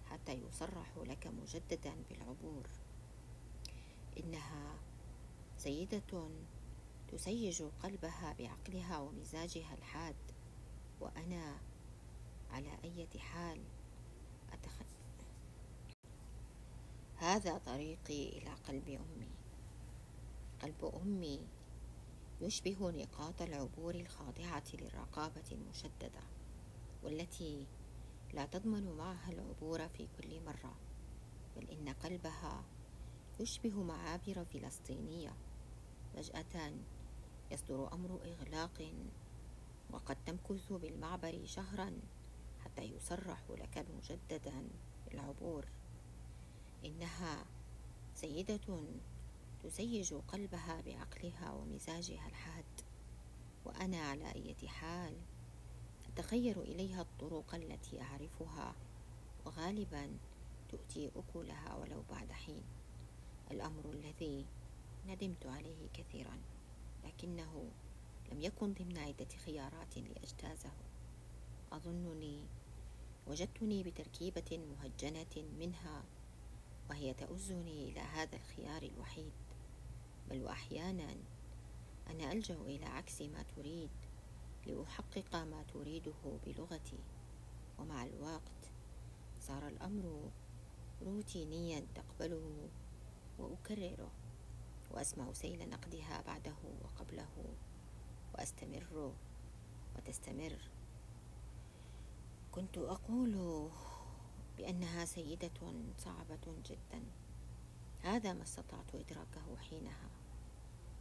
حتى 0.05 0.33
يصرح 0.33 0.97
لك 0.97 1.27
مجددا 1.27 1.95
بالعبور. 2.09 2.67
إنها 4.19 4.79
سيدة 5.57 6.29
تسيج 7.07 7.63
قلبها 7.63 8.35
بعقلها 8.39 8.99
ومزاجها 8.99 9.73
الحاد 9.73 10.15
وأنا 10.99 11.57
على 12.51 12.77
أي 12.83 13.07
حال 13.19 13.63
أتخ... 14.53 14.81
هذا 17.17 17.57
طريقي 17.57 18.29
إلى 18.29 18.49
قلب 18.49 18.87
أمي. 18.89 19.29
قلب 20.61 20.91
أمي 21.01 21.47
يشبه 22.41 22.91
نقاط 22.91 23.41
العبور 23.41 23.95
الخاضعة 23.95 24.63
للرقابة 24.73 25.43
المشددة 25.51 26.21
والتي 27.03 27.67
لا 28.33 28.45
تضمن 28.45 28.97
معها 28.97 29.31
العبور 29.31 29.87
في 29.87 30.07
كل 30.17 30.41
مرة 30.45 30.75
بل 31.55 31.69
إن 31.69 31.89
قلبها 31.89 32.63
يشبه 33.39 33.83
معابر 33.83 34.45
فلسطينية. 34.45 35.35
فجأة 36.13 36.73
يصدر 37.51 37.93
أمر 37.93 38.19
إغلاق 38.25 38.93
وقد 39.91 40.17
تمكث 40.25 40.73
بالمعبر 40.73 41.45
شهرا 41.45 42.01
حتى 42.59 42.81
يصرح 42.81 43.43
لك 43.49 43.85
مجددا 43.95 44.69
بالعبور 45.05 45.65
إنها 46.85 47.45
سيدة 48.15 48.83
تسيج 49.63 50.13
قلبها 50.13 50.81
بعقلها 50.81 51.51
ومزاجها 51.51 52.27
الحاد. 52.27 52.65
وأنا 53.65 53.97
على 53.97 54.35
أي 54.35 54.67
حال 54.67 55.17
أتخير 56.07 56.61
إليها 56.61 57.01
الطرق 57.01 57.55
التي 57.55 58.01
أعرفها 58.01 58.75
وغالبا 59.45 60.17
تؤتي 60.69 61.11
أكلها 61.15 61.75
ولو 61.75 62.03
بعد 62.09 62.31
حين. 62.31 62.63
الأمر 63.51 63.91
الذي 63.93 64.45
ندمت 65.07 65.45
عليه 65.45 65.87
كثيرا 65.93 66.37
لكنه 67.05 67.71
لم 68.31 68.41
يكن 68.41 68.73
ضمن 68.73 68.97
عدة 68.97 69.27
خيارات 69.45 69.97
لأجتازه. 69.97 70.71
أظنني 71.71 72.43
وجدتني 73.27 73.83
بتركيبة 73.83 74.59
مهجنة 74.69 75.45
منها 75.59 76.03
وهي 76.89 77.13
تؤزني 77.13 77.89
إلى 77.89 77.99
هذا 77.99 78.35
الخيار 78.35 78.83
الوحيد. 78.83 79.31
بل 80.29 80.43
وأحيانا 80.43 81.15
أنا 82.07 82.31
ألجأ 82.31 82.55
إلى 82.55 82.85
عكس 82.85 83.21
ما 83.21 83.43
تريد 83.55 83.89
لأحقق 84.67 85.35
ما 85.35 85.63
تريده 85.73 86.39
بلغتي. 86.45 86.99
ومع 87.79 88.05
الوقت 88.05 88.71
صار 89.39 89.67
الأمر 89.67 90.29
روتينيا 91.01 91.85
تقبله 91.95 92.69
وأكرره 93.39 94.11
وأسمع 94.91 95.33
سيل 95.33 95.69
نقدها 95.69 96.21
بعده 96.21 96.55
وقبله 96.83 97.55
وأستمر 98.33 99.13
وتستمر. 99.95 100.57
كنت 102.51 102.77
أقول 102.77 103.69
بأنها 104.57 105.05
سيدة 105.05 105.73
صعبة 105.97 106.55
جدا. 106.65 107.03
هذا 108.01 108.33
ما 108.33 108.43
استطعت 108.43 108.95
إدراكه 108.95 109.57
حينها. 109.69 110.09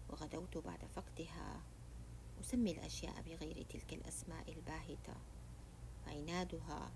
وغدوت 0.09 0.59
بعد 0.59 0.85
فقدها. 0.85 1.63
أسمي 2.41 2.71
الأشياء 2.71 3.23
بغير 3.23 3.63
تلك 3.63 3.93
الأسماء 3.93 4.53
الباهتة. 4.53 5.15
عنادها 6.07 6.91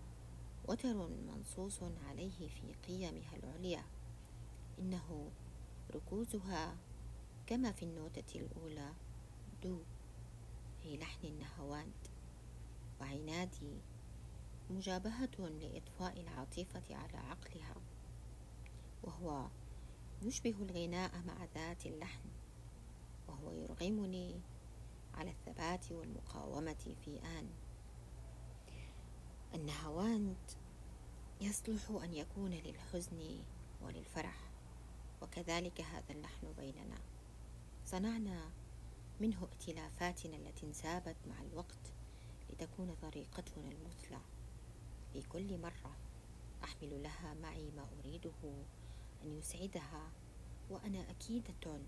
وتر 0.69 1.09
منصوص 1.09 1.83
عليه 1.83 2.49
في 2.49 2.75
قيمها 2.89 3.37
العليا. 3.37 3.85
إنه 4.81 5.31
ركوزها 5.95 6.77
كما 7.47 7.73
في 7.73 7.83
النوتة 7.83 8.41
الأولى. 8.41 8.93
دو 9.63 9.83
في 10.83 10.97
لحن 10.97 11.27
النهواند 11.27 12.09
وعنادي 13.01 13.81
مجابهة 14.71 15.39
لإطفاء 15.39 16.21
العاطفة 16.21 16.97
على 16.97 17.17
عقلها. 17.17 17.77
وهو 19.03 19.49
يشبه 20.23 20.55
الغناء 20.61 21.23
مع 21.27 21.45
ذات 21.55 21.87
اللحن. 21.87 22.29
وهو 23.29 23.53
يرغمني 23.53 24.41
على 25.15 25.31
الثبات 25.31 25.93
والمقاومة 25.93 26.95
في 27.05 27.21
آن. 27.39 27.51
النهواند 29.55 30.51
يصلح 31.41 31.91
أن 31.91 32.15
يكون 32.15 32.51
للحزن 32.51 33.39
وللفرح. 33.83 34.50
وكذلك 35.23 35.81
هذا 35.81 36.11
اللحن 36.11 36.53
بيننا. 36.59 36.99
صنعنا 37.87 38.51
منه 39.21 39.49
ائتلافاتنا 39.53 40.37
التي 40.37 40.67
انسابت 40.67 41.17
مع 41.27 41.43
الوقت 41.43 41.93
لتكون 42.51 42.97
طريقتنا 43.03 43.69
المثلى. 43.69 44.21
في 45.13 45.23
كل 45.23 45.59
مرة 45.59 45.97
أحمل 46.65 47.03
لها 47.03 47.35
معي 47.35 47.71
ما 47.71 47.87
أريده 47.99 48.65
أن 49.23 49.39
يسعدها 49.39 50.13
وأنا 50.71 51.11
أكيدة 51.11 51.81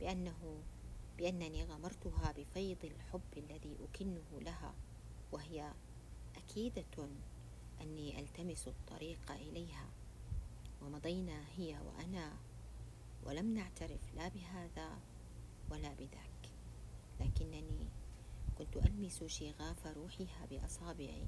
بأنه 0.00 0.62
بأنني 1.18 1.64
غمرتها 1.64 2.32
بفيض 2.32 2.84
الحب 2.84 3.20
الذي 3.36 3.76
أكنه 3.84 4.40
لها 4.40 4.74
وهي 5.32 5.72
أكيدة 6.36 7.08
أني 7.80 8.20
ألتمس 8.20 8.68
الطريق 8.68 9.32
إليها. 9.32 9.88
ومضينا 10.82 11.44
هي 11.56 11.78
وأنا 11.78 12.36
ولم 13.24 13.54
نعترف 13.54 14.14
لا 14.14 14.28
بهذا 14.28 14.98
ولا 15.70 15.92
بذاك. 15.94 16.50
لكنني 17.20 17.88
كنت 18.58 18.76
ألمس 18.76 19.24
شغاف 19.24 19.86
روحها 19.86 20.46
بأصابعي 20.50 21.26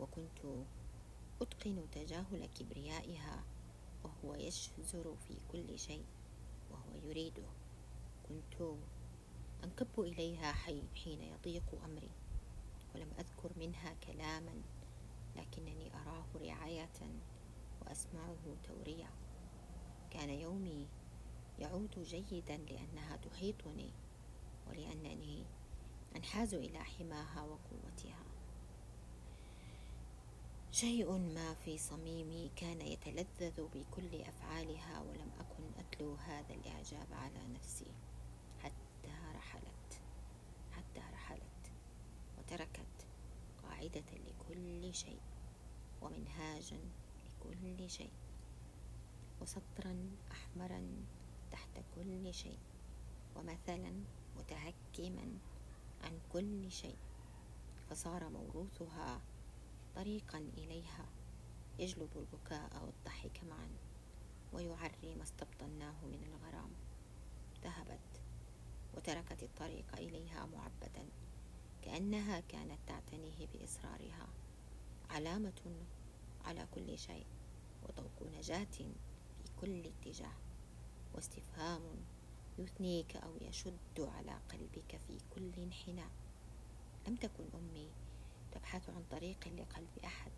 وكنت 0.00 0.64
أتقن 1.42 1.86
تجاهل 1.92 2.46
كبريائها 2.46 3.44
وهو 4.04 4.34
يشزر 4.34 5.16
في 5.28 5.34
كل 5.52 5.78
شيء 5.78 6.04
وهو 6.70 7.08
يريده. 7.08 7.48
كنت 8.28 8.74
أنكب 9.64 10.00
إليها 10.00 10.52
حين 10.52 11.22
يضيق 11.22 11.84
أمري 11.84 12.10
ولم 12.94 13.10
أذكر 13.18 13.50
منها 13.56 13.94
كلاما 14.06 14.62
لكنني 15.36 15.94
أراه 15.94 16.24
رعاية 16.34 17.20
وأسمعه 17.80 18.56
تورية 18.64 19.10
كان 20.10 20.30
يومي 20.30 20.86
يعود 21.60 21.98
جيدا 21.98 22.56
لأنها 22.56 23.16
تحيطني 23.16 23.90
ولأنني 24.68 25.44
أنحاز 26.16 26.54
إلى 26.54 26.78
حماها 26.84 27.42
وقوتها. 27.42 28.24
شيء 30.72 31.12
ما 31.12 31.54
في 31.54 31.78
صميمي 31.78 32.50
كان 32.56 32.80
يتلذذ 32.80 33.66
بكل 33.74 34.20
أفعالها 34.20 35.00
ولم 35.00 35.30
أكن 35.40 35.64
أتلو 35.78 36.14
هذا 36.14 36.54
الإعجاب 36.54 37.06
على 37.12 37.46
نفسي. 37.54 37.92
حتى 38.62 39.12
رحلت 39.36 40.00
حتى 40.72 41.00
رحلت 41.12 41.70
وتركت 42.38 43.06
قاعدة 43.62 44.04
لكل 44.26 44.94
شيء 44.94 45.20
ومنهاجا 46.02 46.80
لكل 47.24 47.90
شيء 47.90 48.12
وسطرا 49.40 50.10
أحمرا 50.32 51.04
تحت 51.52 51.80
كل 51.94 52.34
شيء 52.34 52.58
ومثلا 53.36 53.92
متهكما 54.38 55.38
عن 56.04 56.20
كل 56.32 56.70
شيء. 56.70 56.96
فصار 57.90 58.28
موروثها 58.28 59.20
طريقا 59.94 60.38
إليها 60.38 61.06
يجلب 61.78 62.08
البكاء 62.16 62.84
والضحك 62.84 63.44
معا 63.44 63.68
ويعري 64.52 65.14
ما 65.14 65.22
استبطناه 65.22 66.04
من 66.04 66.24
الغرام. 66.24 66.70
ذهبت 67.64 68.20
وتركت 68.96 69.42
الطريق 69.42 69.96
إليها 69.96 70.46
معبدا 70.46 71.06
كأنها 71.82 72.40
كانت 72.40 72.78
تعتنيه 72.86 73.46
بإصرارها. 73.52 74.28
علامة 75.10 75.84
على 76.44 76.66
كل 76.74 76.98
شيء 76.98 77.26
وطوق 77.82 78.22
نجاة 78.38 78.64
في 79.44 79.50
كل 79.60 79.86
اتجاه. 79.86 80.32
واستفهام 81.14 81.82
يثنيك 82.58 83.16
أو 83.16 83.30
يشد 83.40 84.00
على 84.00 84.38
قلبك 84.52 85.00
في 85.06 85.18
كل 85.34 85.62
انحناء 85.62 86.10
لم 87.08 87.16
تكن 87.16 87.44
أمي 87.54 87.90
تبحث 88.52 88.90
عن 88.90 89.02
طريق 89.10 89.48
لقلب 89.48 89.98
أحد 90.04 90.32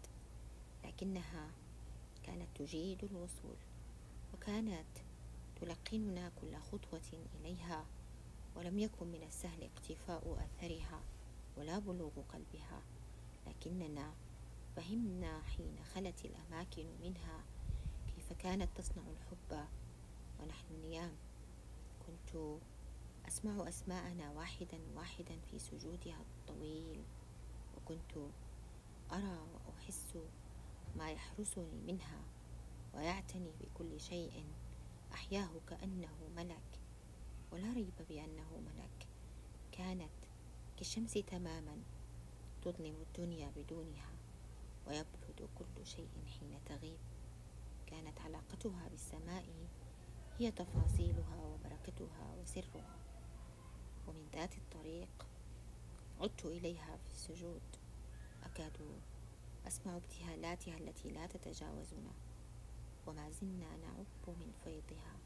لكنها 0.84 1.50
كانت 2.22 2.48
تجيد 2.54 3.04
الوصول 3.04 3.56
وكانت 4.34 4.98
تلقننا 5.60 6.32
كل 6.40 6.56
خطوة 6.56 7.26
إليها 7.40 7.86
ولم 8.56 8.78
يكن 8.78 9.06
من 9.06 9.22
السهل 9.22 9.62
اقتفاء 9.62 10.44
أثرها 10.44 11.00
ولا 11.56 11.78
بلوغ 11.78 12.10
قلبها 12.28 12.82
لكننا 13.46 14.14
فهمنا 14.76 15.42
حين 15.42 15.76
خلت 15.94 16.24
الأماكن 16.24 16.86
منها 17.02 17.44
كيف 18.06 18.32
كانت 18.32 18.68
تصنع 18.76 19.02
الحب 19.02 19.66
ونحن 20.42 20.80
نيام. 20.82 21.16
كنت 22.06 22.58
أسمع 23.28 23.68
أسماءنا 23.68 24.30
واحدا 24.30 24.80
واحدا 24.96 25.40
في 25.50 25.58
سجودها 25.58 26.20
الطويل 26.20 27.02
وكنت 27.76 28.16
أرى 29.12 29.38
وأحس 29.66 30.16
ما 30.96 31.10
يحرسني 31.10 31.80
منها 31.86 32.24
ويعتني 32.94 33.52
بكل 33.60 34.00
شيء. 34.00 34.44
أحياه 35.12 35.50
كأنه 35.68 36.28
ملك 36.36 36.80
ولا 37.52 37.72
ريب 37.72 37.94
بأنه 38.08 38.60
ملك. 38.60 39.06
كانت 39.72 40.10
كالشمس 40.76 41.12
تماما 41.12 41.82
تظلم 42.62 42.96
الدنيا 43.02 43.52
بدونها 43.56 44.12
ويبرد 44.86 45.48
كل 45.58 45.86
شيء 45.86 46.10
حين 46.26 46.58
تغيب. 46.66 46.98
كانت 47.86 48.20
علاقتها 48.20 48.88
بالسماء 48.88 49.44
هي 50.38 50.50
تفاصيلها 50.50 51.42
وبركتها 51.44 52.34
وسرها. 52.42 52.96
ومن 54.08 54.28
ذات 54.32 54.54
الطريق 54.54 55.26
عدت 56.20 56.44
إليها 56.44 56.96
في 56.96 57.10
السجود. 57.10 57.62
أكاد 58.44 59.00
أسمع 59.66 59.96
ابتهالاتها 59.96 60.76
التي 60.78 61.10
لا 61.10 61.26
تتجاوزنا. 61.26 62.12
وما 63.06 63.30
زلنا 63.30 63.76
نعب 63.76 64.06
من 64.26 64.52
فيضها. 64.64 65.16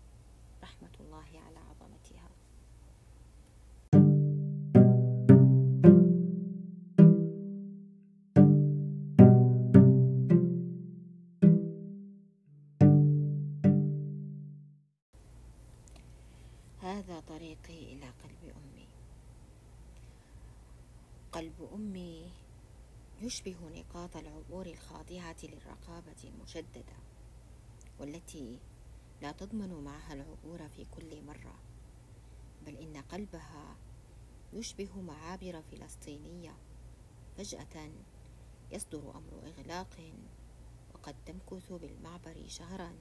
رحمة 0.62 0.96
الله 1.00 1.40
على 1.46 1.58
عظمتها. 1.58 2.30
قلب 21.36 21.68
أمي 21.74 22.30
يشبه 23.22 23.56
نقاط 23.74 24.16
العبور 24.16 24.66
الخاضعة 24.66 25.36
للرقابة 25.42 26.16
المشددة 26.24 26.96
والتي 28.00 28.58
لا 29.22 29.32
تضمن 29.32 29.84
معها 29.84 30.12
العبور 30.12 30.68
في 30.68 30.84
كل 30.84 31.22
مرة 31.22 31.54
بل 32.66 32.76
إن 32.76 32.96
قلبها 32.96 33.76
يشبه 34.52 35.00
معابر 35.00 35.62
فلسطينية 35.62 36.54
فجأة 37.36 37.90
يصدر 38.70 39.10
أمر 39.10 39.46
إغلاق 39.46 40.12
وقد 40.94 41.14
تمكث 41.26 41.72
بالمعبر 41.72 42.44
شهرا 42.48 42.92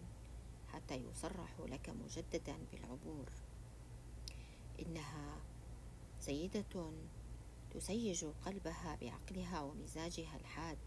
حتى 0.73 0.95
يصرح 0.95 1.59
لك 1.59 1.89
مجددا 1.89 2.57
بالعبور. 2.71 3.29
إنها 4.79 5.37
سيدة 6.19 6.91
تسيج 7.75 8.25
قلبها 8.25 8.97
بعقلها 9.01 9.61
ومزاجها 9.61 10.35
الحاد 10.37 10.77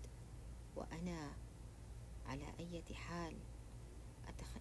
وأنا 0.77 1.37
على 2.27 2.45
أي 2.61 2.95
حال 2.95 3.37
أتخيل 4.29 4.58